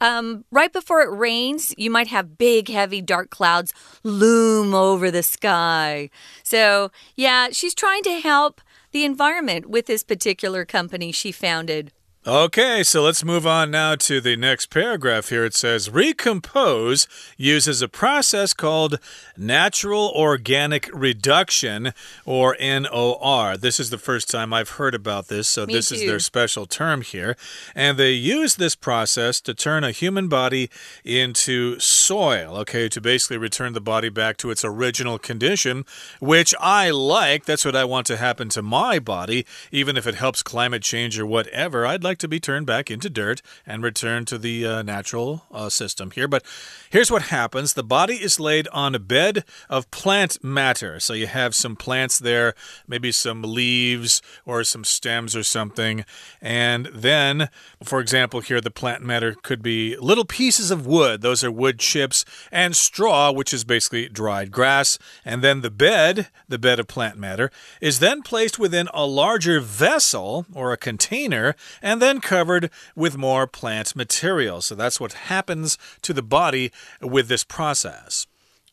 Um, 0.02 0.44
right 0.50 0.72
before 0.72 1.00
it 1.00 1.16
rains, 1.16 1.72
you 1.78 1.88
might 1.88 2.08
have 2.08 2.36
big, 2.36 2.68
heavy, 2.68 3.00
dark 3.00 3.30
clouds 3.30 3.72
loom 4.02 4.74
over 4.74 5.12
the 5.12 5.22
sky. 5.22 6.10
So, 6.42 6.90
yeah, 7.14 7.50
she's 7.52 7.72
trying 7.72 8.02
to 8.02 8.18
help 8.18 8.60
the 8.90 9.04
environment 9.04 9.66
with 9.66 9.86
this 9.86 10.02
particular 10.02 10.64
company 10.64 11.12
she 11.12 11.30
founded. 11.30 11.92
Okay, 12.24 12.84
so 12.84 13.02
let's 13.02 13.24
move 13.24 13.48
on 13.48 13.72
now 13.72 13.96
to 13.96 14.20
the 14.20 14.36
next 14.36 14.66
paragraph 14.66 15.30
here. 15.30 15.44
It 15.44 15.54
says 15.54 15.88
Recompose 15.88 17.08
uses 17.36 17.82
a 17.82 17.88
process 17.88 18.54
called 18.54 19.00
natural 19.36 20.12
organic 20.14 20.88
reduction, 20.92 21.92
or 22.24 22.56
NOR. 22.60 23.56
This 23.56 23.80
is 23.80 23.90
the 23.90 23.98
first 23.98 24.30
time 24.30 24.52
I've 24.52 24.70
heard 24.70 24.94
about 24.94 25.26
this, 25.26 25.48
so 25.48 25.66
Me 25.66 25.72
this 25.72 25.88
too. 25.88 25.96
is 25.96 26.00
their 26.02 26.20
special 26.20 26.64
term 26.64 27.02
here. 27.02 27.36
And 27.74 27.98
they 27.98 28.12
use 28.12 28.54
this 28.54 28.76
process 28.76 29.40
to 29.40 29.52
turn 29.52 29.82
a 29.82 29.90
human 29.90 30.28
body 30.28 30.70
into 31.04 31.80
soil, 31.80 32.56
okay, 32.58 32.88
to 32.88 33.00
basically 33.00 33.36
return 33.38 33.72
the 33.72 33.80
body 33.80 34.10
back 34.10 34.36
to 34.36 34.52
its 34.52 34.64
original 34.64 35.18
condition, 35.18 35.84
which 36.20 36.54
I 36.60 36.90
like. 36.90 37.46
That's 37.46 37.64
what 37.64 37.74
I 37.74 37.84
want 37.84 38.06
to 38.06 38.16
happen 38.16 38.48
to 38.50 38.62
my 38.62 39.00
body, 39.00 39.44
even 39.72 39.96
if 39.96 40.06
it 40.06 40.14
helps 40.14 40.44
climate 40.44 40.82
change 40.82 41.18
or 41.18 41.26
whatever. 41.26 41.84
I'd 41.84 42.04
like 42.04 42.11
to 42.18 42.28
be 42.28 42.40
turned 42.40 42.66
back 42.66 42.90
into 42.90 43.10
dirt 43.10 43.42
and 43.66 43.82
returned 43.82 44.26
to 44.28 44.38
the 44.38 44.66
uh, 44.66 44.82
natural 44.82 45.44
uh, 45.50 45.68
system 45.68 46.10
here. 46.10 46.28
But 46.28 46.44
here's 46.90 47.10
what 47.10 47.22
happens 47.22 47.74
the 47.74 47.84
body 47.84 48.14
is 48.14 48.40
laid 48.40 48.68
on 48.68 48.94
a 48.94 48.98
bed 48.98 49.44
of 49.68 49.90
plant 49.90 50.42
matter. 50.42 51.00
So 51.00 51.12
you 51.12 51.26
have 51.26 51.54
some 51.54 51.76
plants 51.76 52.18
there, 52.18 52.54
maybe 52.86 53.12
some 53.12 53.42
leaves 53.42 54.22
or 54.44 54.64
some 54.64 54.84
stems 54.84 55.34
or 55.34 55.42
something. 55.42 56.04
And 56.40 56.86
then, 56.86 57.48
for 57.82 58.00
example, 58.00 58.40
here 58.40 58.60
the 58.60 58.70
plant 58.70 59.02
matter 59.02 59.34
could 59.42 59.62
be 59.62 59.96
little 59.96 60.24
pieces 60.24 60.70
of 60.70 60.86
wood. 60.86 61.22
Those 61.22 61.44
are 61.44 61.50
wood 61.50 61.78
chips 61.78 62.24
and 62.50 62.76
straw, 62.76 63.32
which 63.32 63.52
is 63.52 63.64
basically 63.64 64.08
dried 64.08 64.50
grass. 64.50 64.98
And 65.24 65.42
then 65.42 65.60
the 65.60 65.70
bed, 65.70 66.28
the 66.48 66.58
bed 66.58 66.78
of 66.78 66.86
plant 66.86 67.18
matter, 67.18 67.50
is 67.80 67.98
then 67.98 68.22
placed 68.22 68.58
within 68.58 68.88
a 68.92 69.06
larger 69.06 69.60
vessel 69.60 70.46
or 70.54 70.72
a 70.72 70.76
container 70.76 71.54
then 72.02 72.20
covered 72.20 72.70
with 72.96 73.16
more 73.16 73.46
plant 73.46 73.94
material. 73.94 74.60
So 74.60 74.74
that's 74.74 75.00
what 75.00 75.12
happens 75.12 75.78
to 76.02 76.12
the 76.12 76.22
body 76.22 76.72
with 77.00 77.28
this 77.28 77.44
process. 77.44 78.26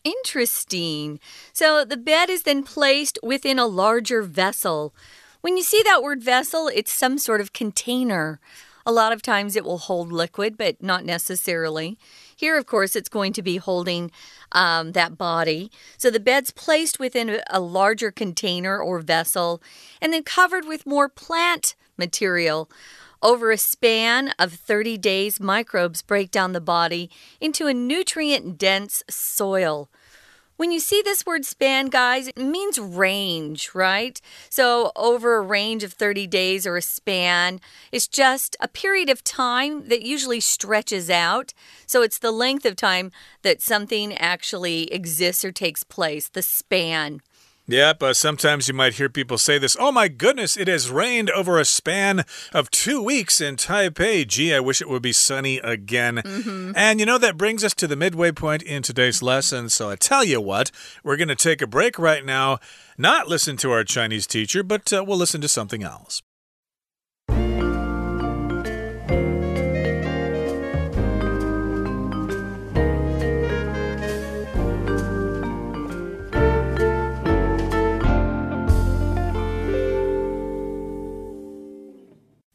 Interesting. 0.03 1.19
So 1.53 1.83
the 1.83 1.97
bed 1.97 2.29
is 2.29 2.43
then 2.43 2.63
placed 2.63 3.19
within 3.21 3.59
a 3.59 3.67
larger 3.67 4.21
vessel. 4.21 4.93
When 5.41 5.57
you 5.57 5.63
see 5.63 5.81
that 5.83 6.03
word 6.03 6.23
vessel, 6.23 6.69
it's 6.73 6.91
some 6.91 7.17
sort 7.17 7.41
of 7.41 7.53
container. 7.53 8.39
A 8.85 8.91
lot 8.91 9.11
of 9.11 9.21
times 9.21 9.55
it 9.55 9.65
will 9.65 9.77
hold 9.77 10.11
liquid, 10.11 10.57
but 10.57 10.81
not 10.81 11.05
necessarily. 11.05 11.97
Here, 12.35 12.57
of 12.57 12.65
course, 12.65 12.95
it's 12.95 13.09
going 13.09 13.33
to 13.33 13.41
be 13.41 13.57
holding 13.57 14.09
um, 14.53 14.93
that 14.93 15.17
body. 15.17 15.69
So 15.97 16.09
the 16.09 16.19
bed's 16.19 16.51
placed 16.51 16.99
within 16.99 17.41
a 17.49 17.59
larger 17.59 18.11
container 18.11 18.81
or 18.81 18.99
vessel 18.99 19.61
and 20.01 20.13
then 20.13 20.23
covered 20.23 20.65
with 20.65 20.85
more 20.85 21.09
plant 21.09 21.75
material. 21.97 22.69
Over 23.21 23.51
a 23.51 23.57
span 23.57 24.33
of 24.39 24.53
30 24.53 24.97
days, 24.97 25.41
microbes 25.41 26.01
break 26.01 26.31
down 26.31 26.53
the 26.53 26.61
body 26.61 27.09
into 27.41 27.67
a 27.67 27.73
nutrient 27.73 28.57
dense 28.57 29.03
soil. 29.09 29.89
When 30.55 30.71
you 30.71 30.79
see 30.79 31.01
this 31.01 31.25
word 31.25 31.45
span, 31.45 31.87
guys, 31.87 32.27
it 32.27 32.37
means 32.37 32.79
range, 32.79 33.71
right? 33.73 34.19
So, 34.49 34.91
over 34.95 35.37
a 35.37 35.41
range 35.41 35.83
of 35.83 35.93
30 35.93 36.27
days 36.27 36.67
or 36.67 36.75
a 36.75 36.81
span 36.81 37.61
is 37.93 38.09
just 38.09 38.57
a 38.59 38.67
period 38.67 39.09
of 39.09 39.23
time 39.23 39.87
that 39.87 40.01
usually 40.01 40.41
stretches 40.41 41.09
out. 41.09 41.53
So, 41.85 42.01
it's 42.01 42.19
the 42.19 42.31
length 42.31 42.65
of 42.65 42.75
time 42.75 43.11
that 43.41 43.61
something 43.61 44.13
actually 44.17 44.91
exists 44.93 45.45
or 45.45 45.53
takes 45.53 45.83
place, 45.85 46.27
the 46.27 46.41
span. 46.41 47.21
Yep, 47.69 48.01
uh, 48.01 48.13
sometimes 48.15 48.67
you 48.67 48.73
might 48.73 48.95
hear 48.95 49.09
people 49.09 49.37
say 49.37 49.59
this 49.59 49.77
Oh 49.79 49.91
my 49.91 50.07
goodness, 50.07 50.57
it 50.57 50.67
has 50.67 50.89
rained 50.89 51.29
over 51.29 51.59
a 51.59 51.65
span 51.65 52.25
of 52.51 52.71
two 52.71 52.99
weeks 52.99 53.39
in 53.39 53.57
Taipei. 53.57 54.27
Gee, 54.27 54.55
I 54.55 54.59
wish 54.59 54.81
it 54.81 54.89
would 54.89 55.03
be 55.03 55.13
sunny 55.13 55.59
again. 55.59 56.15
Mm 56.25 56.41
-hmm. 56.43 56.73
And 56.75 56.99
you 56.99 57.05
know, 57.05 57.19
that 57.19 57.37
brings 57.37 57.63
us 57.63 57.75
to 57.75 57.87
the 57.87 57.95
midway 57.95 58.31
point 58.31 58.63
in 58.63 58.81
today's 58.81 59.21
lesson. 59.21 59.69
So 59.69 59.91
I 59.91 59.95
tell 59.97 60.23
you 60.23 60.41
what, 60.41 60.71
we're 61.03 61.17
going 61.17 61.37
to 61.37 61.49
take 61.49 61.63
a 61.63 61.67
break 61.67 61.99
right 61.99 62.25
now, 62.25 62.57
not 62.97 63.29
listen 63.29 63.57
to 63.57 63.71
our 63.71 63.85
Chinese 63.85 64.27
teacher, 64.27 64.63
but 64.63 64.91
uh, 64.91 65.03
we'll 65.05 65.19
listen 65.19 65.41
to 65.41 65.47
something 65.47 65.83
else. 65.83 66.23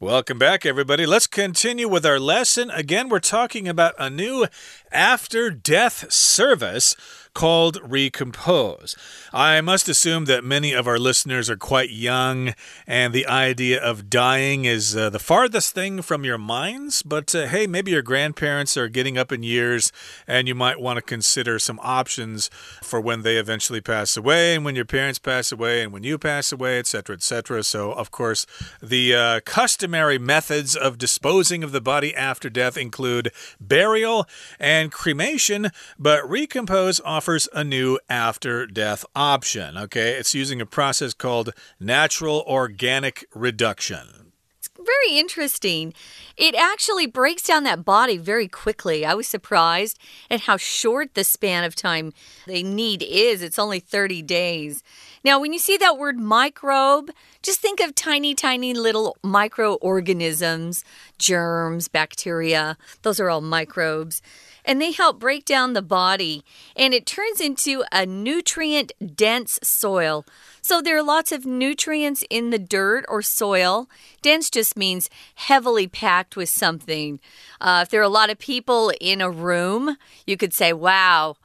Welcome 0.05 0.37
back, 0.37 0.67
everybody. 0.67 1.07
Let's 1.07 1.25
continue 1.25 1.89
with 1.89 2.05
our 2.05 2.19
lesson. 2.19 2.69
Again, 2.69 3.09
we're 3.09 3.17
talking 3.19 3.67
about 3.67 3.95
a 3.97 4.07
new 4.07 4.45
after 4.91 5.49
death 5.49 6.11
service 6.11 6.95
called 7.35 7.77
Recompose. 7.83 8.95
I 9.31 9.59
must 9.59 9.89
assume 9.89 10.25
that 10.25 10.43
many 10.43 10.71
of 10.71 10.87
our 10.87 10.97
listeners 10.97 11.49
are 11.49 11.57
quite 11.57 11.91
young, 11.91 12.55
and 12.87 13.13
the 13.13 13.27
idea 13.27 13.79
of 13.79 14.09
dying 14.09 14.63
is 14.63 14.95
uh, 14.95 15.09
the 15.09 15.19
farthest 15.19 15.75
thing 15.75 16.01
from 16.01 16.23
your 16.23 16.37
minds. 16.37 17.03
But 17.03 17.35
uh, 17.35 17.47
hey, 17.47 17.67
maybe 17.67 17.91
your 17.91 18.01
grandparents 18.01 18.77
are 18.77 18.87
getting 18.87 19.17
up 19.17 19.33
in 19.33 19.43
years, 19.43 19.91
and 20.25 20.47
you 20.47 20.55
might 20.55 20.79
want 20.79 20.95
to 20.95 21.01
consider 21.01 21.59
some 21.59 21.79
options 21.83 22.49
for 22.81 23.01
when 23.01 23.21
they 23.21 23.35
eventually 23.35 23.81
pass 23.81 24.15
away, 24.15 24.55
and 24.55 24.63
when 24.63 24.75
your 24.75 24.85
parents 24.85 25.19
pass 25.19 25.51
away, 25.51 25.83
and 25.83 25.91
when 25.91 26.03
you 26.03 26.17
pass 26.17 26.53
away, 26.53 26.79
etc., 26.79 27.17
etc. 27.17 27.63
So, 27.63 27.91
of 27.91 28.11
course, 28.11 28.47
the 28.81 29.13
uh, 29.13 29.39
customary 29.41 30.17
methods 30.17 30.77
of 30.77 30.97
disposing 30.97 31.65
of 31.65 31.73
the 31.73 31.81
body 31.81 32.15
after 32.15 32.49
death 32.49 32.77
include 32.77 33.33
burial 33.59 34.25
and 34.57 34.89
cremation, 34.89 35.71
but 35.99 36.23
Recompose 36.29 37.01
offers 37.03 37.24
a 37.53 37.63
new 37.63 37.99
after 38.07 38.67
death 38.67 39.03
option. 39.15 39.77
Okay, 39.77 40.11
it's 40.13 40.35
using 40.35 40.61
a 40.61 40.65
process 40.65 41.13
called 41.13 41.49
natural 41.79 42.43
organic 42.47 43.25
reduction 43.33 44.31
It's 44.59 44.69
very 44.77 45.17
interesting. 45.17 45.93
It 46.37 46.53
actually 46.53 47.07
breaks 47.07 47.41
down 47.41 47.63
that 47.63 47.83
body 47.83 48.17
very 48.17 48.47
quickly. 48.47 49.05
I 49.05 49.15
was 49.15 49.27
surprised 49.27 49.97
at 50.29 50.41
how 50.41 50.57
short 50.57 51.15
the 51.15 51.23
span 51.23 51.63
of 51.63 51.75
time 51.75 52.13
they 52.45 52.61
need 52.61 53.01
is. 53.01 53.41
It's 53.41 53.57
only 53.57 53.79
30 53.79 54.21
days. 54.21 54.83
Now, 55.23 55.39
when 55.39 55.51
you 55.51 55.59
see 55.59 55.77
that 55.77 55.97
word 55.97 56.19
microbe, 56.19 57.09
just 57.41 57.59
think 57.59 57.79
of 57.79 57.95
tiny, 57.95 58.35
tiny 58.35 58.75
little 58.75 59.17
microorganisms, 59.23 60.83
germs, 61.17 61.87
bacteria. 61.87 62.77
Those 63.01 63.19
are 63.19 63.31
all 63.31 63.41
microbes 63.41 64.21
and 64.65 64.81
they 64.81 64.91
help 64.91 65.19
break 65.19 65.45
down 65.45 65.73
the 65.73 65.81
body 65.81 66.43
and 66.75 66.93
it 66.93 67.05
turns 67.05 67.39
into 67.39 67.83
a 67.91 68.05
nutrient 68.05 68.91
dense 69.15 69.59
soil. 69.63 70.25
So 70.61 70.81
there 70.81 70.97
are 70.97 71.03
lots 71.03 71.31
of 71.31 71.45
nutrients 71.45 72.23
in 72.29 72.49
the 72.49 72.59
dirt 72.59 73.05
or 73.07 73.21
soil. 73.21 73.87
Dense 74.21 74.49
just 74.49 74.75
means 74.75 75.09
heavily 75.35 75.87
packed 75.87 76.35
with 76.35 76.49
something. 76.49 77.19
Uh, 77.61 77.81
if 77.83 77.89
there 77.89 78.01
are 78.01 78.03
a 78.03 78.09
lot 78.09 78.31
of 78.31 78.39
people 78.39 78.91
in 78.99 79.21
a 79.21 79.29
room, 79.29 79.97
you 80.25 80.35
could 80.35 80.53
say, 80.53 80.73
wow. 80.73 81.37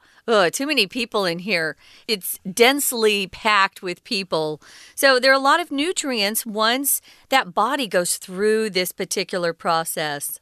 Too 0.53 0.65
many 0.65 0.87
people 0.87 1.25
in 1.25 1.39
here. 1.39 1.75
It's 2.07 2.39
densely 2.49 3.27
packed 3.27 3.81
with 3.81 4.01
people. 4.05 4.61
So 4.95 5.19
there 5.19 5.29
are 5.29 5.35
a 5.35 5.39
lot 5.39 5.59
of 5.59 5.71
nutrients 5.71 6.45
once 6.45 7.01
that 7.27 7.53
body 7.53 7.85
goes 7.85 8.15
through 8.15 8.69
this 8.69 8.93
particular 8.93 9.51
process. 9.51 10.39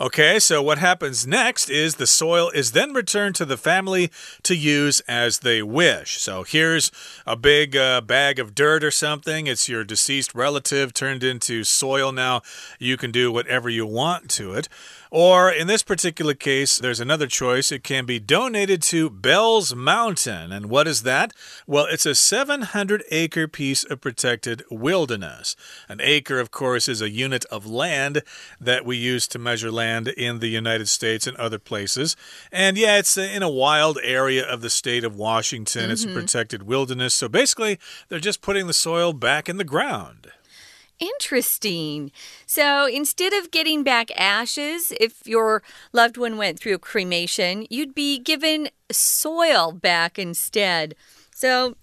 Okay, 0.00 0.38
so 0.38 0.60
what 0.60 0.78
happens 0.78 1.26
next 1.26 1.70
is 1.70 1.94
the 1.94 2.06
soil 2.06 2.50
is 2.50 2.72
then 2.72 2.92
returned 2.92 3.34
to 3.36 3.44
the 3.44 3.56
family 3.56 4.10
to 4.42 4.56
use 4.56 5.00
as 5.00 5.40
they 5.40 5.62
wish. 5.62 6.20
So 6.20 6.42
here's 6.42 6.90
a 7.26 7.36
big 7.36 7.76
uh, 7.76 8.00
bag 8.00 8.38
of 8.38 8.54
dirt 8.54 8.82
or 8.82 8.90
something. 8.90 9.46
It's 9.46 9.68
your 9.68 9.84
deceased 9.84 10.34
relative 10.34 10.92
turned 10.92 11.22
into 11.22 11.64
soil 11.64 12.12
now. 12.12 12.42
You 12.78 12.96
can 12.96 13.10
do 13.10 13.30
whatever 13.30 13.68
you 13.68 13.86
want 13.86 14.28
to 14.30 14.54
it. 14.54 14.68
Or 15.16 15.48
in 15.48 15.68
this 15.68 15.84
particular 15.84 16.34
case, 16.34 16.76
there's 16.76 16.98
another 16.98 17.28
choice. 17.28 17.70
It 17.70 17.84
can 17.84 18.04
be 18.04 18.18
donated 18.18 18.82
to 18.82 19.08
Bell's 19.08 19.72
Mountain. 19.72 20.50
And 20.50 20.66
what 20.66 20.88
is 20.88 21.04
that? 21.04 21.32
Well, 21.68 21.86
it's 21.88 22.04
a 22.04 22.16
700 22.16 23.04
acre 23.12 23.46
piece 23.46 23.84
of 23.84 24.00
protected 24.00 24.64
wilderness. 24.72 25.54
An 25.88 26.00
acre, 26.02 26.40
of 26.40 26.50
course, 26.50 26.88
is 26.88 27.00
a 27.00 27.10
unit 27.10 27.44
of 27.44 27.64
land 27.64 28.24
that 28.60 28.84
we 28.84 28.96
use 28.96 29.28
to 29.28 29.38
measure 29.38 29.70
land 29.70 30.08
in 30.08 30.40
the 30.40 30.48
United 30.48 30.88
States 30.88 31.28
and 31.28 31.36
other 31.36 31.60
places. 31.60 32.16
And 32.50 32.76
yeah, 32.76 32.98
it's 32.98 33.16
in 33.16 33.44
a 33.44 33.48
wild 33.48 34.00
area 34.02 34.44
of 34.44 34.62
the 34.62 34.70
state 34.70 35.04
of 35.04 35.14
Washington. 35.14 35.82
Mm 35.82 35.86
-hmm. 35.86 35.92
It's 35.92 36.02
a 36.02 36.08
mm-hmm. 36.08 36.18
protected 36.18 36.62
wilderness. 36.64 37.14
So 37.14 37.28
basically, 37.28 37.78
they're 38.08 38.26
just 38.26 38.40
putting 38.40 38.66
the 38.66 38.72
soil 38.72 39.12
back 39.12 39.48
in 39.48 39.58
the 39.58 39.70
ground. 39.74 40.32
Interesting. 41.00 42.12
So 42.46 42.86
instead 42.86 43.32
of 43.32 43.50
getting 43.50 43.82
back 43.82 44.10
ashes, 44.18 44.92
if 45.00 45.26
your 45.26 45.62
loved 45.92 46.16
one 46.16 46.36
went 46.36 46.58
through 46.58 46.78
cremation, 46.78 47.66
you'd 47.68 47.94
be 47.94 48.18
given 48.18 48.68
soil 48.92 49.72
back 49.72 50.18
instead. 50.18 50.94
So 51.32 51.76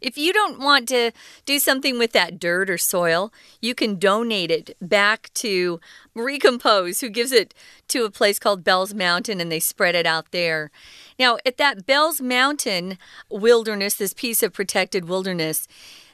if 0.00 0.18
you 0.18 0.32
don't 0.32 0.58
want 0.58 0.88
to 0.88 1.12
do 1.46 1.58
something 1.58 1.98
with 1.98 2.12
that 2.12 2.38
dirt 2.38 2.68
or 2.68 2.76
soil, 2.76 3.32
you 3.60 3.74
can 3.74 3.98
donate 3.98 4.50
it 4.50 4.76
back 4.80 5.30
to 5.34 5.80
Recompose, 6.14 7.00
who 7.00 7.08
gives 7.08 7.32
it 7.32 7.54
to 7.88 8.04
a 8.04 8.10
place 8.10 8.38
called 8.38 8.64
Bell's 8.64 8.94
Mountain 8.94 9.40
and 9.40 9.50
they 9.50 9.60
spread 9.60 9.94
it 9.94 10.06
out 10.06 10.32
there. 10.32 10.70
Now, 11.18 11.38
at 11.46 11.56
that 11.56 11.86
Bell's 11.86 12.20
Mountain 12.20 12.98
wilderness, 13.30 13.94
this 13.94 14.12
piece 14.12 14.42
of 14.42 14.52
protected 14.52 15.08
wilderness, 15.08 15.66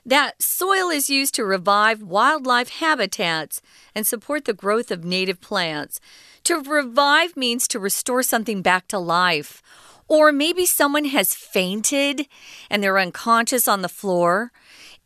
that 0.04 0.42
soil 0.42 0.90
is 0.90 1.10
used 1.10 1.34
to 1.34 1.44
revive 1.44 2.02
wildlife 2.02 2.68
habitats 2.68 3.62
and 3.94 4.06
support 4.06 4.44
the 4.44 4.52
growth 4.52 4.90
of 4.90 5.04
native 5.04 5.40
plants. 5.40 6.00
To 6.44 6.60
revive 6.60 7.36
means 7.36 7.68
to 7.68 7.78
restore 7.78 8.22
something 8.22 8.62
back 8.62 8.88
to 8.88 8.98
life. 8.98 9.62
Or 10.08 10.32
maybe 10.32 10.66
someone 10.66 11.06
has 11.06 11.34
fainted 11.34 12.26
and 12.68 12.82
they're 12.82 12.98
unconscious 12.98 13.68
on 13.68 13.82
the 13.82 13.88
floor 13.88 14.52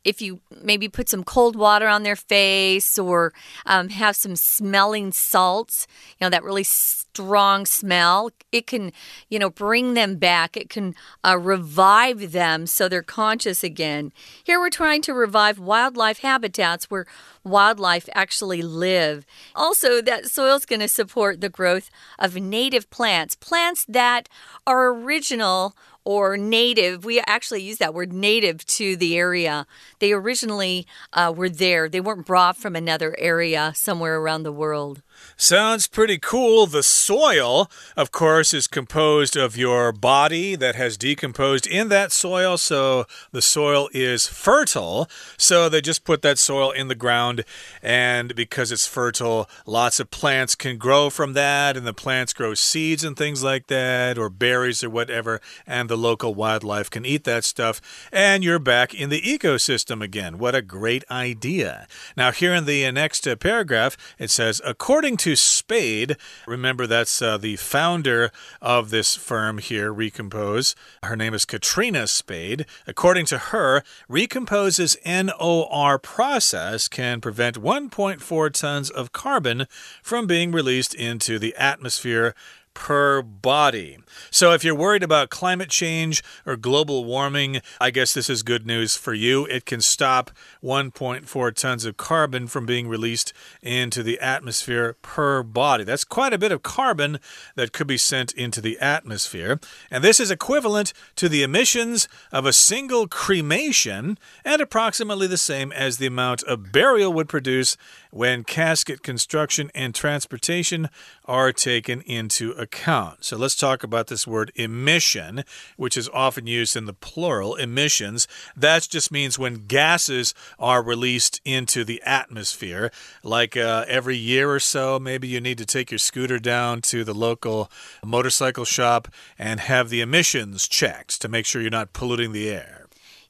if 0.06 0.22
you 0.22 0.40
maybe 0.62 0.88
put 0.88 1.08
some 1.08 1.24
cold 1.24 1.56
water 1.56 1.88
on 1.88 2.04
their 2.04 2.14
face 2.14 2.96
or 2.96 3.32
um, 3.66 3.88
have 3.88 4.14
some 4.14 4.36
smelling 4.36 5.10
salts, 5.10 5.88
you 6.12 6.24
know, 6.24 6.30
that 6.30 6.44
really 6.44 6.62
strong 6.62 7.66
smell, 7.66 8.30
it 8.52 8.68
can, 8.68 8.92
you 9.28 9.40
know, 9.40 9.50
bring 9.50 9.94
them 9.94 10.14
back. 10.14 10.56
It 10.56 10.70
can 10.70 10.94
uh, 11.24 11.36
revive 11.36 12.30
them 12.30 12.68
so 12.68 12.88
they're 12.88 13.02
conscious 13.02 13.64
again. 13.64 14.12
Here 14.44 14.60
we're 14.60 14.70
trying 14.70 15.02
to 15.02 15.12
revive 15.12 15.58
wildlife 15.58 16.20
habitats 16.20 16.88
where 16.88 17.06
wildlife 17.42 18.08
actually 18.14 18.62
live. 18.62 19.26
Also, 19.56 20.00
that 20.02 20.26
soil 20.26 20.54
is 20.54 20.66
going 20.66 20.80
to 20.80 20.88
support 20.88 21.40
the 21.40 21.48
growth 21.48 21.90
of 22.16 22.36
native 22.36 22.88
plants, 22.90 23.34
plants 23.34 23.84
that 23.88 24.28
are 24.68 24.86
original 24.88 25.74
or 26.06 26.36
native. 26.36 27.04
We 27.04 27.20
actually 27.26 27.62
use 27.62 27.78
that 27.78 27.92
word 27.92 28.12
native 28.12 28.64
to 28.66 28.96
the 28.96 29.18
area. 29.18 29.66
They 29.98 30.12
originally 30.12 30.86
uh, 31.12 31.34
were 31.36 31.50
there, 31.50 31.88
they 31.88 32.00
weren't 32.00 32.24
brought 32.24 32.56
from 32.56 32.76
another 32.76 33.14
area 33.18 33.72
somewhere 33.74 34.18
around 34.18 34.44
the 34.44 34.52
world. 34.52 35.02
Sounds 35.36 35.86
pretty 35.86 36.18
cool. 36.18 36.66
The 36.66 36.82
soil, 36.82 37.70
of 37.96 38.10
course, 38.10 38.54
is 38.54 38.66
composed 38.66 39.36
of 39.36 39.56
your 39.56 39.92
body 39.92 40.56
that 40.56 40.74
has 40.74 40.96
decomposed 40.96 41.66
in 41.66 41.88
that 41.88 42.10
soil. 42.10 42.56
So 42.56 43.04
the 43.32 43.42
soil 43.42 43.88
is 43.92 44.26
fertile. 44.26 45.08
So 45.36 45.68
they 45.68 45.80
just 45.80 46.04
put 46.04 46.22
that 46.22 46.38
soil 46.38 46.70
in 46.70 46.88
the 46.88 46.94
ground. 46.94 47.44
And 47.82 48.34
because 48.34 48.72
it's 48.72 48.86
fertile, 48.86 49.48
lots 49.66 50.00
of 50.00 50.10
plants 50.10 50.54
can 50.54 50.78
grow 50.78 51.10
from 51.10 51.34
that. 51.34 51.76
And 51.76 51.86
the 51.86 51.94
plants 51.94 52.32
grow 52.32 52.54
seeds 52.54 53.04
and 53.04 53.16
things 53.16 53.44
like 53.44 53.68
that, 53.68 54.18
or 54.18 54.28
berries 54.28 54.82
or 54.82 54.90
whatever. 54.90 55.40
And 55.66 55.88
the 55.88 55.96
local 55.96 56.34
wildlife 56.34 56.90
can 56.90 57.04
eat 57.04 57.24
that 57.24 57.44
stuff. 57.44 57.80
And 58.10 58.42
you're 58.42 58.58
back 58.58 58.94
in 58.94 59.10
the 59.10 59.20
ecosystem 59.20 60.02
again. 60.02 60.38
What 60.38 60.54
a 60.54 60.62
great 60.62 61.04
idea. 61.10 61.86
Now, 62.16 62.32
here 62.32 62.54
in 62.54 62.64
the 62.64 62.90
next 62.90 63.26
uh, 63.26 63.36
paragraph, 63.36 63.96
it 64.18 64.30
says, 64.30 64.60
according 64.64 65.05
According 65.06 65.18
to 65.18 65.36
Spade, 65.36 66.16
remember 66.48 66.84
that's 66.84 67.22
uh, 67.22 67.38
the 67.38 67.54
founder 67.54 68.32
of 68.60 68.90
this 68.90 69.14
firm 69.14 69.58
here, 69.58 69.92
Recompose. 69.92 70.74
Her 71.04 71.14
name 71.14 71.32
is 71.32 71.44
Katrina 71.44 72.08
Spade. 72.08 72.66
According 72.88 73.26
to 73.26 73.38
her, 73.38 73.84
Recompose's 74.08 74.96
NOR 75.06 76.00
process 76.00 76.88
can 76.88 77.20
prevent 77.20 77.62
1.4 77.62 78.52
tons 78.52 78.90
of 78.90 79.12
carbon 79.12 79.68
from 80.02 80.26
being 80.26 80.50
released 80.50 80.92
into 80.92 81.38
the 81.38 81.54
atmosphere 81.54 82.34
per 82.76 83.22
body. 83.22 83.96
So, 84.30 84.52
if 84.52 84.62
you're 84.62 84.74
worried 84.74 85.02
about 85.02 85.30
climate 85.30 85.70
change 85.70 86.22
or 86.44 86.56
global 86.56 87.06
warming, 87.06 87.62
I 87.80 87.90
guess 87.90 88.12
this 88.12 88.28
is 88.28 88.42
good 88.42 88.66
news 88.66 88.96
for 88.96 89.14
you. 89.14 89.46
It 89.46 89.64
can 89.64 89.80
stop 89.80 90.30
1.4 90.62 91.54
tons 91.54 91.86
of 91.86 91.96
carbon 91.96 92.46
from 92.46 92.66
being 92.66 92.86
released 92.86 93.32
into 93.62 94.02
the 94.02 94.20
atmosphere 94.20 94.94
per 95.00 95.42
body. 95.42 95.84
That's 95.84 96.04
quite 96.04 96.34
a 96.34 96.38
bit 96.38 96.52
of 96.52 96.62
carbon 96.62 97.18
that 97.54 97.72
could 97.72 97.86
be 97.86 97.96
sent 97.96 98.32
into 98.32 98.60
the 98.60 98.78
atmosphere. 98.78 99.58
And 99.90 100.04
this 100.04 100.20
is 100.20 100.30
equivalent 100.30 100.92
to 101.16 101.30
the 101.30 101.42
emissions 101.42 102.08
of 102.30 102.44
a 102.44 102.52
single 102.52 103.08
cremation 103.08 104.18
and 104.44 104.60
approximately 104.60 105.26
the 105.26 105.38
same 105.38 105.72
as 105.72 105.96
the 105.96 106.06
amount 106.06 106.44
a 106.46 106.58
burial 106.58 107.14
would 107.14 107.28
produce 107.28 107.78
when 108.16 108.44
casket 108.44 109.02
construction 109.02 109.70
and 109.74 109.94
transportation 109.94 110.88
are 111.26 111.52
taken 111.52 112.00
into 112.02 112.52
account. 112.52 113.22
So 113.22 113.36
let's 113.36 113.54
talk 113.54 113.82
about 113.82 114.06
this 114.06 114.26
word 114.26 114.50
emission, 114.54 115.44
which 115.76 115.98
is 115.98 116.08
often 116.08 116.46
used 116.46 116.76
in 116.76 116.86
the 116.86 116.94
plural, 116.94 117.56
emissions. 117.56 118.26
That 118.56 118.88
just 118.90 119.12
means 119.12 119.38
when 119.38 119.66
gases 119.66 120.32
are 120.58 120.82
released 120.82 121.42
into 121.44 121.84
the 121.84 122.02
atmosphere. 122.04 122.90
Like 123.22 123.54
uh, 123.54 123.84
every 123.86 124.16
year 124.16 124.50
or 124.50 124.60
so, 124.60 124.98
maybe 124.98 125.28
you 125.28 125.40
need 125.40 125.58
to 125.58 125.66
take 125.66 125.90
your 125.90 125.98
scooter 125.98 126.38
down 126.38 126.80
to 126.82 127.04
the 127.04 127.14
local 127.14 127.70
motorcycle 128.02 128.64
shop 128.64 129.08
and 129.38 129.60
have 129.60 129.90
the 129.90 130.00
emissions 130.00 130.66
checked 130.66 131.20
to 131.20 131.28
make 131.28 131.44
sure 131.44 131.60
you're 131.60 131.70
not 131.70 131.92
polluting 131.92 132.32
the 132.32 132.48
air. 132.48 132.85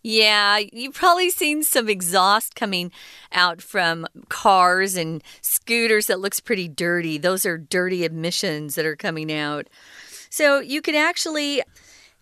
Yeah, 0.08 0.58
you've 0.72 0.94
probably 0.94 1.30
seen 1.30 1.64
some 1.64 1.88
exhaust 1.88 2.54
coming 2.54 2.92
out 3.32 3.60
from 3.60 4.06
cars 4.28 4.94
and 4.94 5.20
scooters 5.40 6.06
that 6.06 6.20
looks 6.20 6.38
pretty 6.38 6.68
dirty. 6.68 7.18
Those 7.18 7.44
are 7.44 7.58
dirty 7.58 8.04
emissions 8.04 8.76
that 8.76 8.86
are 8.86 8.94
coming 8.94 9.32
out. 9.32 9.66
So 10.30 10.60
you 10.60 10.80
can 10.80 10.94
actually 10.94 11.60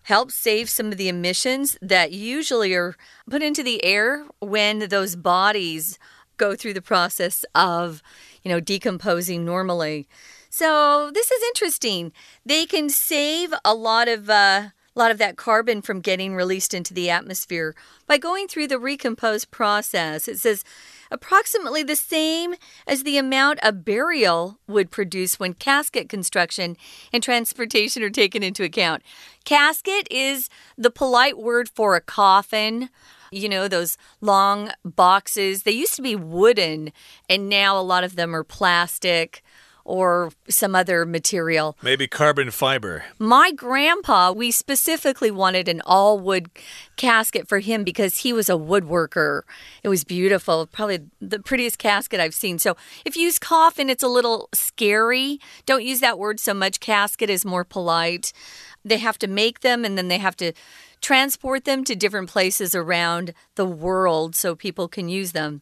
help 0.01 0.31
save 0.31 0.67
some 0.67 0.87
of 0.87 0.97
the 0.97 1.09
emissions 1.09 1.77
that 1.79 2.11
usually 2.11 2.73
are 2.73 2.95
put 3.29 3.43
into 3.43 3.61
the 3.61 3.85
air 3.85 4.25
when 4.39 4.79
those 4.89 5.15
bodies 5.15 5.99
go 6.37 6.55
through 6.55 6.73
the 6.73 6.81
process 6.81 7.45
of, 7.53 8.01
you 8.41 8.49
know, 8.49 8.59
decomposing 8.59 9.45
normally. 9.45 10.07
So 10.49 11.11
this 11.13 11.29
is 11.29 11.43
interesting. 11.49 12.13
They 12.43 12.65
can 12.65 12.89
save 12.89 13.53
a 13.63 13.75
lot 13.75 14.07
of 14.07 14.27
uh, 14.27 14.69
a 14.95 14.99
lot 14.99 15.11
of 15.11 15.17
that 15.17 15.35
carbon 15.35 15.81
from 15.81 15.99
getting 15.99 16.35
released 16.35 16.73
into 16.73 16.93
the 16.93 17.09
atmosphere 17.09 17.75
by 18.07 18.17
going 18.17 18.47
through 18.47 18.67
the 18.67 18.79
recompose 18.79 19.43
process. 19.43 20.27
It 20.27 20.39
says 20.39 20.63
approximately 21.11 21.83
the 21.83 21.97
same 21.97 22.55
as 22.87 23.03
the 23.03 23.17
amount 23.17 23.59
a 23.61 23.73
burial 23.73 24.57
would 24.67 24.91
produce 24.91 25.37
when 25.39 25.53
casket 25.53 26.07
construction 26.07 26.77
and 27.11 27.21
transportation 27.21 28.03
are 28.03 28.09
taken 28.09 28.41
into 28.41 28.63
account. 28.63 29.03
Casket 29.43 30.07
is 30.09 30.49
the 30.77 30.91
polite 30.91 31.37
word 31.37 31.67
for 31.67 31.95
a 31.95 32.01
coffin. 32.01 32.89
You 33.31 33.49
know, 33.49 33.67
those 33.67 33.97
long 34.21 34.71
boxes. 34.85 35.63
They 35.63 35.71
used 35.71 35.95
to 35.95 36.01
be 36.01 36.15
wooden, 36.15 36.93
and 37.27 37.49
now 37.49 37.77
a 37.77 37.81
lot 37.81 38.05
of 38.05 38.15
them 38.15 38.33
are 38.33 38.45
plastic 38.45 39.43
or 39.85 40.31
some 40.49 40.75
other 40.75 41.05
material. 41.05 41.77
Maybe 41.81 42.07
carbon 42.07 42.49
fiber. 42.49 43.05
My 43.19 43.51
grandpa, 43.51 44.31
we 44.31 44.49
specifically 44.51 45.29
wanted 45.29 45.69
an 45.69 45.81
all 45.85 46.19
wood 46.19 46.49
casket 46.97 47.47
for 47.47 47.59
him 47.59 47.83
because 47.83 48.17
he 48.17 48.33
was 48.33 48.49
a 48.49 48.53
woodworker. 48.53 49.43
It 49.83 49.89
was 49.89 50.03
beautiful, 50.03 50.65
probably 50.65 51.01
the 51.21 51.39
prettiest 51.39 51.77
casket 51.77 52.19
I've 52.19 52.33
seen. 52.33 52.57
So 52.57 52.75
if 53.05 53.15
you 53.15 53.23
use 53.23 53.37
coffin, 53.37 53.89
it's 53.89 54.03
a 54.03 54.07
little 54.07 54.49
scary. 54.53 55.39
Don't 55.67 55.83
use 55.83 55.99
that 55.99 56.17
word 56.17 56.39
so 56.39 56.53
much. 56.53 56.79
Casket 56.79 57.29
is 57.29 57.45
more 57.45 57.63
polite. 57.63 58.33
They 58.83 58.97
have 58.97 59.19
to 59.19 59.27
make 59.27 59.61
them 59.61 59.85
and 59.85 59.97
then 59.97 60.07
they 60.07 60.17
have 60.17 60.35
to 60.37 60.53
transport 61.01 61.65
them 61.65 61.83
to 61.83 61.95
different 61.95 62.29
places 62.29 62.73
around 62.73 63.33
the 63.55 63.65
world 63.65 64.35
so 64.35 64.55
people 64.55 64.87
can 64.87 65.07
use 65.07 65.33
them. 65.33 65.61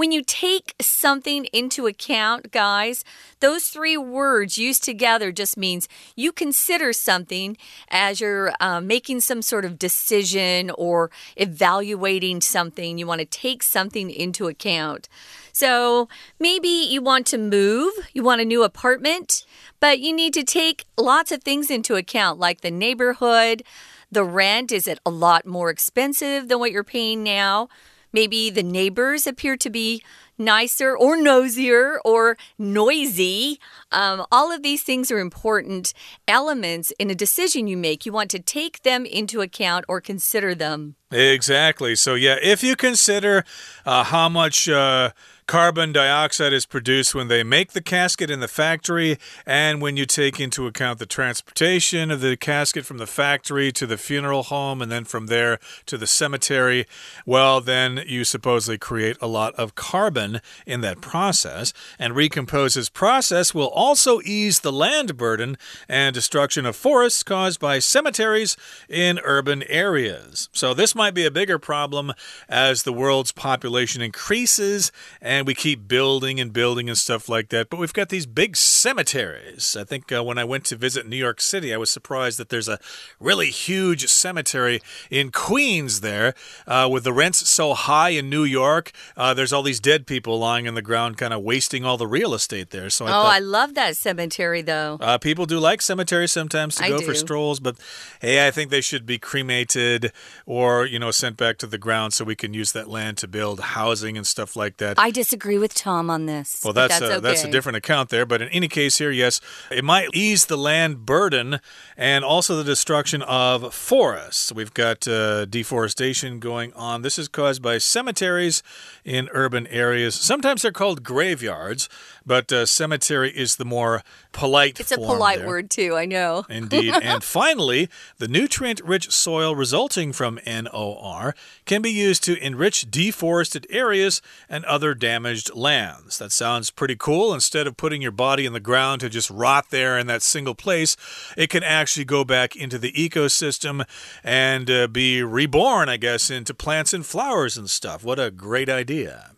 When 0.00 0.12
you 0.12 0.22
take 0.22 0.74
something 0.80 1.44
into 1.52 1.86
account, 1.86 2.52
guys, 2.52 3.04
those 3.40 3.64
three 3.66 3.98
words 3.98 4.56
used 4.56 4.82
together 4.82 5.30
just 5.30 5.58
means 5.58 5.90
you 6.16 6.32
consider 6.32 6.94
something 6.94 7.58
as 7.90 8.18
you're 8.18 8.54
uh, 8.60 8.80
making 8.80 9.20
some 9.20 9.42
sort 9.42 9.66
of 9.66 9.78
decision 9.78 10.70
or 10.70 11.10
evaluating 11.36 12.40
something. 12.40 12.96
You 12.96 13.06
want 13.06 13.18
to 13.18 13.26
take 13.26 13.62
something 13.62 14.10
into 14.10 14.48
account. 14.48 15.06
So 15.52 16.08
maybe 16.38 16.68
you 16.68 17.02
want 17.02 17.26
to 17.26 17.36
move, 17.36 17.92
you 18.14 18.22
want 18.22 18.40
a 18.40 18.46
new 18.46 18.62
apartment, 18.62 19.44
but 19.80 20.00
you 20.00 20.14
need 20.14 20.32
to 20.32 20.44
take 20.44 20.86
lots 20.96 21.30
of 21.30 21.42
things 21.42 21.70
into 21.70 21.96
account, 21.96 22.38
like 22.38 22.62
the 22.62 22.70
neighborhood. 22.70 23.62
The 24.10 24.24
rent, 24.24 24.72
is 24.72 24.88
it 24.88 24.98
a 25.04 25.10
lot 25.10 25.44
more 25.44 25.68
expensive 25.68 26.48
than 26.48 26.58
what 26.58 26.72
you're 26.72 26.84
paying 26.84 27.22
now? 27.22 27.68
Maybe 28.12 28.50
the 28.50 28.62
neighbors 28.62 29.26
appear 29.26 29.56
to 29.56 29.70
be 29.70 30.02
nicer 30.36 30.96
or 30.96 31.16
nosier 31.16 32.00
or 32.04 32.36
noisy. 32.58 33.60
Um, 33.92 34.26
all 34.30 34.52
of 34.52 34.62
these 34.62 34.82
things 34.82 35.10
are 35.10 35.18
important 35.18 35.92
elements 36.28 36.92
in 36.98 37.10
a 37.10 37.14
decision 37.14 37.66
you 37.66 37.76
make. 37.76 38.06
You 38.06 38.12
want 38.12 38.30
to 38.30 38.38
take 38.38 38.82
them 38.82 39.04
into 39.04 39.40
account 39.40 39.84
or 39.88 40.00
consider 40.00 40.54
them. 40.54 40.96
Exactly. 41.10 41.96
So, 41.96 42.14
yeah, 42.14 42.36
if 42.40 42.62
you 42.62 42.76
consider 42.76 43.44
uh, 43.84 44.04
how 44.04 44.28
much. 44.28 44.68
Uh, 44.68 45.10
Carbon 45.50 45.90
dioxide 45.90 46.52
is 46.52 46.64
produced 46.64 47.12
when 47.12 47.26
they 47.26 47.42
make 47.42 47.72
the 47.72 47.80
casket 47.80 48.30
in 48.30 48.38
the 48.38 48.46
factory, 48.46 49.18
and 49.44 49.82
when 49.82 49.96
you 49.96 50.06
take 50.06 50.38
into 50.38 50.68
account 50.68 51.00
the 51.00 51.06
transportation 51.06 52.12
of 52.12 52.20
the 52.20 52.36
casket 52.36 52.86
from 52.86 52.98
the 52.98 53.06
factory 53.08 53.72
to 53.72 53.84
the 53.84 53.98
funeral 53.98 54.44
home, 54.44 54.80
and 54.80 54.92
then 54.92 55.04
from 55.04 55.26
there 55.26 55.58
to 55.86 55.98
the 55.98 56.06
cemetery. 56.06 56.86
Well, 57.26 57.60
then 57.60 58.04
you 58.06 58.22
supposedly 58.22 58.78
create 58.78 59.16
a 59.20 59.26
lot 59.26 59.52
of 59.56 59.74
carbon 59.74 60.40
in 60.68 60.82
that 60.82 61.00
process. 61.00 61.72
And 61.98 62.14
Recompose's 62.14 62.88
process 62.88 63.52
will 63.52 63.72
also 63.80 64.20
ease 64.26 64.60
the 64.60 64.70
land 64.70 65.16
burden 65.16 65.56
and 65.88 66.14
destruction 66.14 66.66
of 66.66 66.76
forests 66.76 67.22
caused 67.22 67.58
by 67.58 67.78
cemeteries 67.78 68.54
in 68.90 69.18
urban 69.24 69.62
areas. 69.62 70.50
So, 70.52 70.74
this 70.74 70.94
might 70.94 71.14
be 71.14 71.24
a 71.24 71.30
bigger 71.30 71.58
problem 71.58 72.12
as 72.46 72.82
the 72.82 72.92
world's 72.92 73.32
population 73.32 74.02
increases 74.02 74.92
and 75.22 75.46
we 75.46 75.54
keep 75.54 75.88
building 75.88 76.38
and 76.38 76.52
building 76.52 76.88
and 76.90 76.98
stuff 76.98 77.28
like 77.28 77.48
that. 77.48 77.70
But 77.70 77.78
we've 77.78 77.92
got 77.92 78.10
these 78.10 78.26
big 78.26 78.56
cemeteries. 78.56 79.76
I 79.78 79.84
think 79.84 80.12
uh, 80.12 80.22
when 80.22 80.36
I 80.36 80.44
went 80.44 80.64
to 80.66 80.76
visit 80.76 81.08
New 81.08 81.16
York 81.16 81.40
City, 81.40 81.72
I 81.72 81.78
was 81.78 81.90
surprised 81.90 82.38
that 82.38 82.50
there's 82.50 82.68
a 82.68 82.78
really 83.18 83.50
huge 83.50 84.06
cemetery 84.08 84.80
in 85.10 85.30
Queens 85.32 86.00
there 86.00 86.34
uh, 86.66 86.88
with 86.90 87.04
the 87.04 87.12
rents 87.12 87.48
so 87.48 87.72
high 87.74 88.10
in 88.10 88.28
New 88.28 88.44
York. 88.44 88.92
Uh, 89.16 89.32
there's 89.32 89.52
all 89.52 89.62
these 89.62 89.80
dead 89.80 90.06
people 90.06 90.38
lying 90.38 90.68
on 90.68 90.74
the 90.74 90.82
ground, 90.82 91.16
kind 91.16 91.32
of 91.32 91.42
wasting 91.42 91.84
all 91.84 91.96
the 91.96 92.06
real 92.06 92.34
estate 92.34 92.70
there. 92.70 92.90
So 92.90 93.06
I 93.06 93.08
oh, 93.08 93.12
thought, 93.12 93.34
I 93.34 93.38
love 93.38 93.69
that 93.74 93.96
cemetery 93.96 94.62
though. 94.62 94.98
Uh, 95.00 95.18
people 95.18 95.46
do 95.46 95.58
like 95.58 95.82
cemeteries 95.82 96.32
sometimes 96.32 96.76
to 96.76 96.84
I 96.84 96.88
go 96.88 96.98
do. 96.98 97.06
for 97.06 97.14
strolls, 97.14 97.60
but 97.60 97.76
hey, 98.20 98.46
I 98.46 98.50
think 98.50 98.70
they 98.70 98.80
should 98.80 99.06
be 99.06 99.18
cremated 99.18 100.12
or 100.46 100.86
you 100.86 100.98
know 100.98 101.10
sent 101.10 101.36
back 101.36 101.58
to 101.58 101.66
the 101.66 101.78
ground 101.78 102.12
so 102.12 102.24
we 102.24 102.36
can 102.36 102.54
use 102.54 102.72
that 102.72 102.88
land 102.88 103.16
to 103.18 103.28
build 103.28 103.60
housing 103.60 104.16
and 104.16 104.26
stuff 104.26 104.56
like 104.56 104.78
that. 104.78 104.98
I 104.98 105.10
disagree 105.10 105.58
with 105.58 105.74
Tom 105.74 106.10
on 106.10 106.26
this. 106.26 106.62
Well, 106.64 106.72
that's 106.72 106.98
that's, 106.98 107.10
a, 107.10 107.16
okay. 107.16 107.20
that's 107.20 107.44
a 107.44 107.50
different 107.50 107.76
account 107.76 108.10
there. 108.10 108.26
But 108.26 108.42
in 108.42 108.48
any 108.48 108.68
case, 108.68 108.98
here, 108.98 109.10
yes, 109.10 109.40
it 109.70 109.84
might 109.84 110.08
ease 110.14 110.46
the 110.46 110.58
land 110.58 111.06
burden 111.06 111.60
and 111.96 112.24
also 112.24 112.56
the 112.56 112.64
destruction 112.64 113.22
of 113.22 113.74
forests. 113.74 114.52
We've 114.52 114.74
got 114.74 115.06
uh, 115.06 115.44
deforestation 115.46 116.38
going 116.40 116.72
on. 116.74 117.02
This 117.02 117.18
is 117.18 117.28
caused 117.28 117.62
by 117.62 117.78
cemeteries 117.78 118.62
in 119.04 119.28
urban 119.32 119.66
areas. 119.68 120.14
Sometimes 120.14 120.62
they're 120.62 120.72
called 120.72 121.02
graveyards, 121.02 121.88
but 122.24 122.52
uh, 122.52 122.66
cemetery 122.66 123.30
is 123.30 123.56
the 123.56 123.64
more 123.64 124.02
polite. 124.32 124.80
It's 124.80 124.92
a 124.92 124.96
polite 124.96 125.38
there. 125.38 125.46
word 125.46 125.70
too. 125.70 125.96
I 125.96 126.06
know. 126.06 126.46
Indeed. 126.50 126.94
and 127.02 127.22
finally, 127.22 127.88
the 128.18 128.28
nutrient 128.28 128.80
rich 128.80 129.10
soil 129.10 129.54
resulting 129.54 130.12
from 130.12 130.38
NOR 130.46 131.34
can 131.64 131.82
be 131.82 131.90
used 131.90 132.22
to 132.24 132.38
enrich 132.44 132.90
deforested 132.90 133.66
areas 133.70 134.22
and 134.48 134.64
other 134.64 134.94
damaged 134.94 135.54
lands. 135.54 136.18
That 136.18 136.32
sounds 136.32 136.70
pretty 136.70 136.96
cool. 136.96 137.34
Instead 137.34 137.66
of 137.66 137.76
putting 137.76 138.02
your 138.02 138.12
body 138.12 138.46
in 138.46 138.52
the 138.52 138.60
ground 138.60 139.00
to 139.00 139.08
just 139.08 139.30
rot 139.30 139.70
there 139.70 139.98
in 139.98 140.06
that 140.06 140.22
single 140.22 140.54
place, 140.54 140.96
it 141.36 141.50
can 141.50 141.62
actually 141.62 142.04
go 142.04 142.24
back 142.24 142.56
into 142.56 142.78
the 142.78 142.92
ecosystem 142.92 143.84
and 144.22 144.70
uh, 144.70 144.86
be 144.86 145.22
reborn, 145.22 145.88
I 145.88 145.96
guess, 145.96 146.30
into 146.30 146.54
plants 146.54 146.92
and 146.92 147.04
flowers 147.04 147.56
and 147.56 147.68
stuff. 147.68 148.04
What 148.04 148.18
a 148.18 148.30
great 148.30 148.68
idea. 148.68 149.32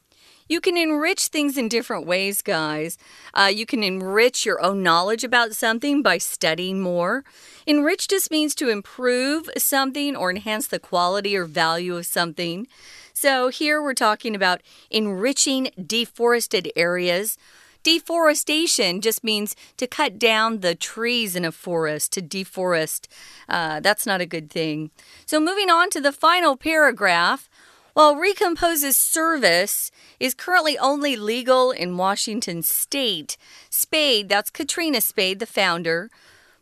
You 0.53 0.61
can 0.61 0.77
enrich 0.77 1.29
things 1.29 1.57
in 1.57 1.69
different 1.69 2.05
ways, 2.07 2.43
guys. 2.43 2.99
Uh, 3.33 3.51
you 3.51 3.65
can 3.65 3.83
enrich 3.83 4.45
your 4.45 4.63
own 4.63 4.83
knowledge 4.83 5.25
about 5.25 5.55
something 5.55 6.03
by 6.03 6.19
studying 6.19 6.79
more. 6.79 7.25
Enrich 7.67 8.07
just 8.07 8.31
means 8.31 8.55
to 8.57 8.69
improve 8.69 9.49
something 9.57 10.15
or 10.15 10.29
enhance 10.29 10.67
the 10.67 10.79
quality 10.79 11.35
or 11.35 11.47
value 11.47 11.97
of 11.97 12.05
something. 12.05 12.67
So 13.15 13.49
here 13.49 13.83
we're 13.83 13.95
talking 13.95 14.37
about 14.37 14.61
enriching 14.91 15.71
deforested 15.87 16.71
areas. 16.77 17.39
Deforestation 17.83 19.01
just 19.01 19.25
means 19.25 19.57
to 19.79 19.87
cut 19.87 20.19
down 20.19 20.61
the 20.61 20.75
trees 20.75 21.35
in 21.35 21.47
a 21.47 21.51
forest, 21.51 22.13
to 22.13 22.21
deforest. 22.21 23.09
Uh, 23.49 23.81
that's 23.81 24.07
not 24.07 24.21
a 24.21 24.27
good 24.27 24.51
thing. 24.51 24.91
So, 25.27 25.41
moving 25.41 25.69
on 25.69 25.91
to 25.91 26.01
the 26.01 26.13
final 26.13 26.57
paragraph. 26.57 27.49
While 27.95 28.17
Recompose's 28.17 28.97
service 28.97 29.91
is 30.19 30.33
currently 30.33 30.79
only 30.79 31.15
legal 31.15 31.73
in 31.73 31.99
Washington 31.99 32.63
state, 32.63 33.37
Spade, 33.69 34.31
that's 34.31 34.49
Katrina 34.49 35.03
Spade, 35.03 35.41
the 35.41 35.47
founder, 35.47 36.09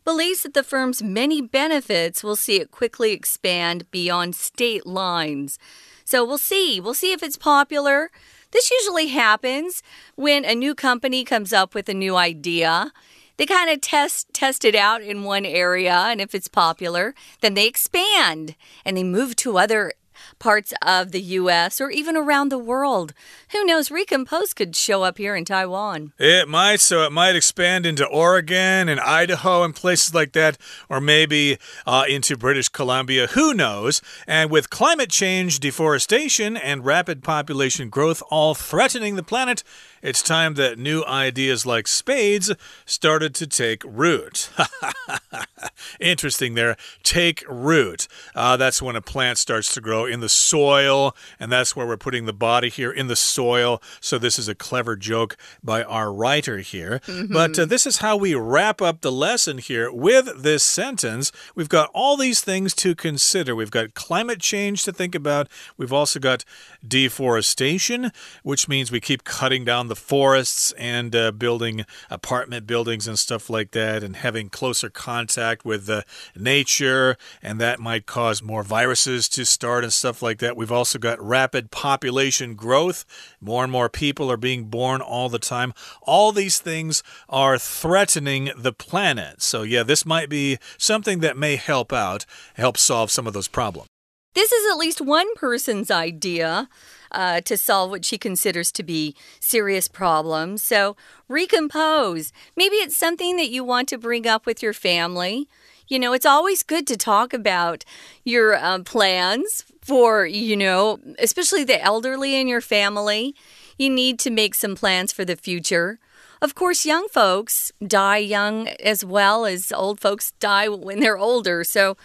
believes 0.04 0.42
that 0.42 0.54
the 0.54 0.64
firm's 0.64 1.04
many 1.04 1.40
benefits 1.40 2.24
will 2.24 2.34
see 2.34 2.56
it 2.56 2.72
quickly 2.72 3.12
expand 3.12 3.88
beyond 3.92 4.34
state 4.34 4.84
lines. 4.84 5.56
So 6.04 6.24
we'll 6.24 6.36
see. 6.36 6.80
We'll 6.80 6.94
see 6.94 7.12
if 7.12 7.22
it's 7.22 7.36
popular. 7.36 8.10
This 8.50 8.68
usually 8.72 9.06
happens 9.08 9.84
when 10.16 10.44
a 10.44 10.56
new 10.56 10.74
company 10.74 11.22
comes 11.22 11.52
up 11.52 11.76
with 11.76 11.88
a 11.88 11.94
new 11.94 12.16
idea. 12.16 12.90
They 13.36 13.46
kind 13.46 13.70
of 13.70 13.80
test 13.80 14.34
test 14.34 14.64
it 14.64 14.74
out 14.74 15.00
in 15.00 15.22
one 15.22 15.46
area 15.46 15.94
and 15.94 16.20
if 16.20 16.34
it's 16.34 16.48
popular, 16.48 17.14
then 17.40 17.54
they 17.54 17.68
expand 17.68 18.56
and 18.84 18.96
they 18.96 19.04
move 19.04 19.36
to 19.36 19.56
other 19.56 19.92
parts 20.38 20.72
of 20.82 21.12
the 21.12 21.20
U.S. 21.20 21.80
or 21.80 21.90
even 21.90 22.16
around 22.16 22.50
the 22.50 22.58
world. 22.58 23.12
Who 23.52 23.64
knows? 23.64 23.90
Recompose 23.90 24.54
could 24.54 24.76
show 24.76 25.02
up 25.02 25.18
here 25.18 25.34
in 25.34 25.44
Taiwan. 25.44 26.12
It 26.18 26.48
might, 26.48 26.80
so 26.80 27.02
it 27.02 27.12
might 27.12 27.36
expand 27.36 27.86
into 27.86 28.06
Oregon 28.06 28.88
and 28.88 29.00
Idaho 29.00 29.62
and 29.62 29.74
places 29.74 30.14
like 30.14 30.32
that, 30.32 30.58
or 30.88 31.00
maybe 31.00 31.58
uh, 31.86 32.04
into 32.08 32.36
British 32.36 32.68
Columbia. 32.68 33.28
Who 33.28 33.54
knows? 33.54 34.02
And 34.26 34.50
with 34.50 34.70
climate 34.70 35.10
change, 35.10 35.60
deforestation, 35.60 36.56
and 36.56 36.84
rapid 36.84 37.22
population 37.22 37.88
growth 37.88 38.22
all 38.30 38.54
threatening 38.54 39.16
the 39.16 39.22
planet, 39.22 39.62
it's 40.02 40.22
time 40.22 40.54
that 40.54 40.78
new 40.78 41.04
ideas 41.04 41.66
like 41.66 41.86
Spade's 41.86 42.52
started 42.86 43.34
to 43.36 43.46
take 43.46 43.82
root. 43.84 44.50
Interesting 46.00 46.54
there. 46.54 46.76
Take 47.02 47.44
root. 47.48 48.08
Uh, 48.34 48.56
that's 48.56 48.80
when 48.80 48.96
a 48.96 49.02
plant 49.02 49.38
starts 49.38 49.74
to 49.74 49.80
grow 49.80 50.06
in 50.06 50.20
the 50.20 50.28
soil, 50.28 51.14
and 51.38 51.52
that's 51.52 51.76
where 51.76 51.86
we're 51.86 51.96
putting 51.96 52.26
the 52.26 52.32
body 52.32 52.68
here 52.68 52.90
in 52.90 53.08
the 53.08 53.16
soil. 53.16 53.82
So, 54.00 54.18
this 54.18 54.38
is 54.38 54.48
a 54.48 54.54
clever 54.54 54.96
joke 54.96 55.36
by 55.62 55.82
our 55.82 56.12
writer 56.12 56.58
here. 56.58 57.00
Mm 57.06 57.26
-hmm. 57.26 57.32
But 57.32 57.58
uh, 57.58 57.66
this 57.66 57.86
is 57.86 57.98
how 57.98 58.16
we 58.16 58.34
wrap 58.34 58.80
up 58.80 59.00
the 59.00 59.12
lesson 59.12 59.58
here 59.58 59.90
with 59.92 60.42
this 60.42 60.64
sentence. 60.64 61.32
We've 61.54 61.68
got 61.68 61.90
all 61.92 62.16
these 62.16 62.40
things 62.40 62.74
to 62.74 62.94
consider. 62.94 63.54
We've 63.54 63.70
got 63.70 63.94
climate 63.94 64.40
change 64.40 64.84
to 64.84 64.92
think 64.92 65.14
about, 65.14 65.48
we've 65.76 65.96
also 65.96 66.18
got 66.18 66.44
deforestation, 66.88 68.10
which 68.42 68.68
means 68.68 68.90
we 68.90 69.00
keep 69.00 69.22
cutting 69.24 69.64
down 69.64 69.89
the 69.90 69.96
forests 69.96 70.72
and 70.78 71.14
uh, 71.14 71.32
building 71.32 71.84
apartment 72.08 72.66
buildings 72.66 73.06
and 73.06 73.18
stuff 73.18 73.50
like 73.50 73.72
that, 73.72 74.02
and 74.02 74.16
having 74.16 74.48
closer 74.48 74.88
contact 74.88 75.64
with 75.64 75.84
the 75.84 76.04
nature, 76.34 77.16
and 77.42 77.60
that 77.60 77.80
might 77.80 78.06
cause 78.06 78.42
more 78.42 78.62
viruses 78.62 79.28
to 79.28 79.44
start 79.44 79.84
and 79.84 79.92
stuff 79.92 80.22
like 80.22 80.38
that. 80.38 80.56
We've 80.56 80.72
also 80.72 80.98
got 80.98 81.20
rapid 81.20 81.70
population 81.70 82.54
growth. 82.54 83.04
More 83.40 83.64
and 83.64 83.72
more 83.72 83.88
people 83.88 84.30
are 84.30 84.38
being 84.38 84.64
born 84.64 85.00
all 85.00 85.28
the 85.28 85.38
time. 85.38 85.74
All 86.02 86.32
these 86.32 86.60
things 86.60 87.02
are 87.28 87.58
threatening 87.58 88.52
the 88.56 88.72
planet. 88.72 89.42
So, 89.42 89.62
yeah, 89.62 89.82
this 89.82 90.06
might 90.06 90.28
be 90.28 90.58
something 90.78 91.18
that 91.18 91.36
may 91.36 91.56
help 91.56 91.92
out, 91.92 92.24
help 92.54 92.78
solve 92.78 93.10
some 93.10 93.26
of 93.26 93.32
those 93.32 93.48
problems. 93.48 93.88
This 94.34 94.52
is 94.52 94.72
at 94.72 94.78
least 94.78 95.00
one 95.00 95.34
person's 95.34 95.90
idea 95.90 96.68
uh, 97.12 97.40
to 97.42 97.56
solve 97.56 97.90
what 97.90 98.04
she 98.04 98.18
considers 98.18 98.72
to 98.72 98.82
be 98.82 99.14
serious 99.40 99.88
problems. 99.88 100.62
So, 100.62 100.96
recompose. 101.28 102.32
Maybe 102.56 102.76
it's 102.76 102.96
something 102.96 103.36
that 103.36 103.50
you 103.50 103.64
want 103.64 103.88
to 103.88 103.98
bring 103.98 104.26
up 104.26 104.46
with 104.46 104.62
your 104.62 104.72
family. 104.72 105.48
You 105.88 105.98
know, 105.98 106.12
it's 106.12 106.26
always 106.26 106.62
good 106.62 106.86
to 106.86 106.96
talk 106.96 107.32
about 107.32 107.84
your 108.24 108.56
um, 108.64 108.84
plans 108.84 109.64
for, 109.82 110.24
you 110.24 110.56
know, 110.56 111.00
especially 111.18 111.64
the 111.64 111.82
elderly 111.82 112.36
in 112.36 112.46
your 112.46 112.60
family. 112.60 113.34
You 113.76 113.90
need 113.90 114.18
to 114.20 114.30
make 114.30 114.54
some 114.54 114.76
plans 114.76 115.12
for 115.12 115.24
the 115.24 115.36
future. 115.36 115.98
Of 116.42 116.54
course, 116.54 116.86
young 116.86 117.08
folks 117.08 117.70
die 117.86 118.18
young 118.18 118.68
as 118.68 119.04
well 119.04 119.44
as 119.44 119.72
old 119.72 120.00
folks 120.00 120.32
die 120.40 120.68
when 120.68 121.00
they're 121.00 121.18
older. 121.18 121.64
So, 121.64 121.96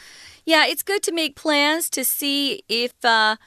yeah, 0.45 0.65
it's 0.65 0.83
good 0.83 1.03
to 1.03 1.11
make 1.11 1.35
plans 1.35 1.89
to 1.91 2.03
see 2.03 2.63
if 2.67 2.93
uh, 3.05 3.37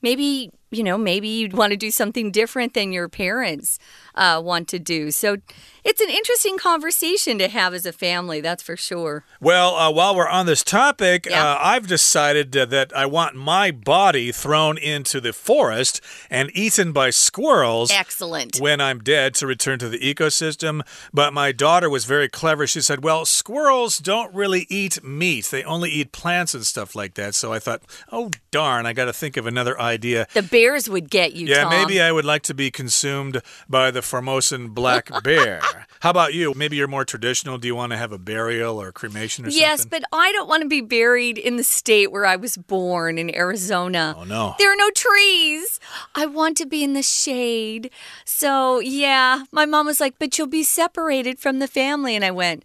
maybe 0.00 0.50
you 0.70 0.82
know, 0.82 0.98
maybe 0.98 1.28
you'd 1.28 1.54
want 1.54 1.70
to 1.70 1.76
do 1.76 1.90
something 1.90 2.30
different 2.30 2.74
than 2.74 2.92
your 2.92 3.08
parents 3.08 3.78
uh, 4.14 4.40
want 4.44 4.68
to 4.68 4.78
do. 4.78 5.10
So 5.10 5.38
it's 5.84 6.00
an 6.00 6.10
interesting 6.10 6.58
conversation 6.58 7.38
to 7.38 7.48
have 7.48 7.72
as 7.72 7.86
a 7.86 7.92
family, 7.92 8.40
that's 8.40 8.62
for 8.62 8.76
sure. 8.76 9.24
Well, 9.40 9.74
uh, 9.76 9.90
while 9.90 10.14
we're 10.14 10.28
on 10.28 10.46
this 10.46 10.62
topic, 10.62 11.26
yeah. 11.26 11.52
uh, 11.52 11.58
I've 11.60 11.86
decided 11.86 12.54
uh, 12.56 12.66
that 12.66 12.94
I 12.94 13.06
want 13.06 13.36
my 13.36 13.70
body 13.70 14.32
thrown 14.32 14.76
into 14.76 15.20
the 15.20 15.32
forest 15.32 16.00
and 16.28 16.50
eaten 16.52 16.92
by 16.92 17.10
squirrels. 17.10 17.90
Excellent. 17.90 18.60
When 18.60 18.80
I'm 18.80 18.98
dead 18.98 19.34
to 19.36 19.46
return 19.46 19.78
to 19.78 19.88
the 19.88 19.98
ecosystem. 19.98 20.82
But 21.12 21.32
my 21.32 21.52
daughter 21.52 21.88
was 21.88 22.04
very 22.04 22.28
clever. 22.28 22.66
She 22.66 22.80
said, 22.80 23.02
Well, 23.02 23.24
squirrels 23.24 23.98
don't 23.98 24.34
really 24.34 24.66
eat 24.68 25.02
meat, 25.02 25.46
they 25.46 25.64
only 25.64 25.90
eat 25.90 26.12
plants 26.12 26.54
and 26.54 26.66
stuff 26.66 26.94
like 26.94 27.14
that. 27.14 27.34
So 27.34 27.52
I 27.52 27.58
thought, 27.58 27.82
Oh, 28.12 28.30
darn, 28.50 28.84
I 28.84 28.92
got 28.92 29.06
to 29.06 29.12
think 29.12 29.36
of 29.36 29.46
another 29.46 29.80
idea. 29.80 30.26
The 30.34 30.42
bears 30.58 30.88
would 30.88 31.08
get 31.08 31.34
you. 31.34 31.46
Yeah, 31.46 31.62
Tom. 31.62 31.70
maybe 31.70 32.00
I 32.00 32.10
would 32.10 32.24
like 32.24 32.42
to 32.42 32.54
be 32.54 32.70
consumed 32.70 33.40
by 33.68 33.90
the 33.92 34.00
Formosan 34.00 34.70
black 34.70 35.10
bear. 35.22 35.60
How 36.00 36.10
about 36.10 36.34
you? 36.34 36.52
Maybe 36.54 36.76
you're 36.76 36.88
more 36.88 37.04
traditional. 37.04 37.58
Do 37.58 37.68
you 37.68 37.76
want 37.76 37.92
to 37.92 37.96
have 37.96 38.12
a 38.12 38.18
burial 38.18 38.80
or 38.80 38.90
cremation 38.90 39.46
or 39.46 39.50
yes, 39.50 39.82
something? 39.82 40.00
Yes, 40.00 40.04
but 40.10 40.18
I 40.18 40.32
don't 40.32 40.48
want 40.48 40.62
to 40.62 40.68
be 40.68 40.80
buried 40.80 41.38
in 41.38 41.56
the 41.56 41.62
state 41.62 42.10
where 42.10 42.26
I 42.26 42.36
was 42.36 42.56
born 42.56 43.18
in 43.18 43.34
Arizona. 43.34 44.16
Oh, 44.18 44.24
no. 44.24 44.54
There 44.58 44.72
are 44.72 44.76
no 44.76 44.90
trees. 44.90 45.78
I 46.14 46.26
want 46.26 46.56
to 46.56 46.66
be 46.66 46.82
in 46.82 46.94
the 46.94 47.02
shade. 47.02 47.90
So, 48.24 48.80
yeah, 48.80 49.44
my 49.52 49.64
mom 49.64 49.86
was 49.86 50.00
like, 50.00 50.18
but 50.18 50.38
you'll 50.38 50.48
be 50.48 50.64
separated 50.64 51.38
from 51.38 51.60
the 51.60 51.68
family. 51.68 52.16
And 52.16 52.24
I 52.24 52.32
went, 52.32 52.64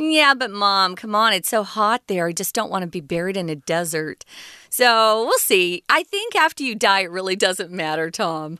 yeah, 0.00 0.34
but 0.34 0.50
mom, 0.50 0.96
come 0.96 1.14
on. 1.14 1.32
It's 1.32 1.48
so 1.48 1.62
hot 1.62 2.02
there. 2.06 2.26
I 2.26 2.32
just 2.32 2.54
don't 2.54 2.70
want 2.70 2.82
to 2.82 2.88
be 2.88 3.00
buried 3.00 3.36
in 3.36 3.48
a 3.50 3.56
desert. 3.56 4.24
So 4.70 5.24
we'll 5.24 5.38
see. 5.38 5.84
I 5.88 6.02
think 6.04 6.34
after 6.34 6.64
you 6.64 6.74
die, 6.74 7.00
it 7.00 7.10
really 7.10 7.36
doesn't 7.36 7.70
matter, 7.70 8.10
Tom. 8.10 8.58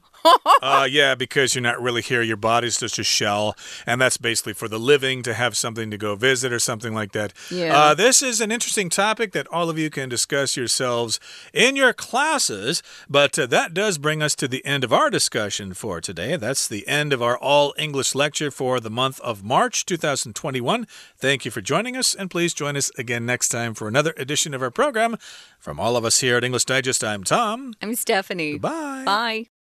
Uh, 0.63 0.87
yeah, 0.91 1.15
because 1.15 1.55
you're 1.55 1.63
not 1.63 1.81
really 1.81 2.03
here. 2.03 2.23
Your 2.23 2.37
body's 2.37 2.79
just 2.79 2.99
a 2.99 3.05
shell, 3.05 3.57
and 3.87 4.01
that's 4.01 4.17
basically 4.17 4.53
for 4.53 4.69
the 4.69 4.79
living 4.79 5.23
to 5.23 5.35
have 5.35 5.57
something 5.57 5.91
to 5.91 5.99
go 5.99 6.15
visit 6.15 6.53
or 6.53 6.59
something 6.59 6.95
like 6.95 7.13
that. 7.13 7.33
Yeah. 7.51 7.77
Uh, 7.77 7.95
this 7.95 8.23
is 8.23 8.41
an 8.41 8.51
interesting 8.51 8.89
topic 8.91 9.33
that 9.33 9.47
all 9.49 9.71
of 9.71 9.79
you 9.79 9.91
can 9.91 10.09
discuss 10.09 10.57
yourselves 10.57 11.21
in 11.53 11.77
your 11.77 11.93
classes, 11.93 12.83
but 13.09 13.39
uh, 13.39 13.47
that 13.47 13.75
does 13.75 13.99
bring 13.99 14.23
us 14.23 14.35
to 14.37 14.49
the 14.49 14.65
end 14.65 14.85
of 14.85 14.93
our 14.93 15.11
discussion 15.11 15.75
for 15.75 16.01
today. 16.01 16.37
That's 16.37 16.69
the 16.69 16.87
end 16.89 17.13
of 17.13 17.23
our 17.23 17.39
all 17.39 17.75
English 17.79 18.15
lecture 18.15 18.51
for 18.51 18.81
the 18.81 18.91
month 18.91 19.21
of 19.21 19.43
March 19.43 19.87
2021. 19.87 20.87
Thank 21.17 21.45
you 21.45 21.51
for 21.51 21.61
joining 21.61 21.97
us, 21.97 22.15
and 22.15 22.31
please 22.31 22.55
join 22.55 22.77
us 22.77 22.91
again 22.99 23.27
next 23.27 23.49
time 23.49 23.75
for 23.75 23.89
another 23.89 24.15
edition 24.17 24.55
of 24.55 24.63
our 24.63 24.71
program. 24.71 25.17
From 25.59 25.79
all 25.79 25.97
of 25.97 26.05
us 26.05 26.21
here 26.21 26.37
at 26.37 26.45
English 26.45 26.65
Digest, 26.65 27.05
I'm 27.05 27.25
Tom. 27.25 27.75
I'm 27.83 27.95
Stephanie. 27.95 28.59
Bye. 28.59 29.03
Bye. 29.05 29.60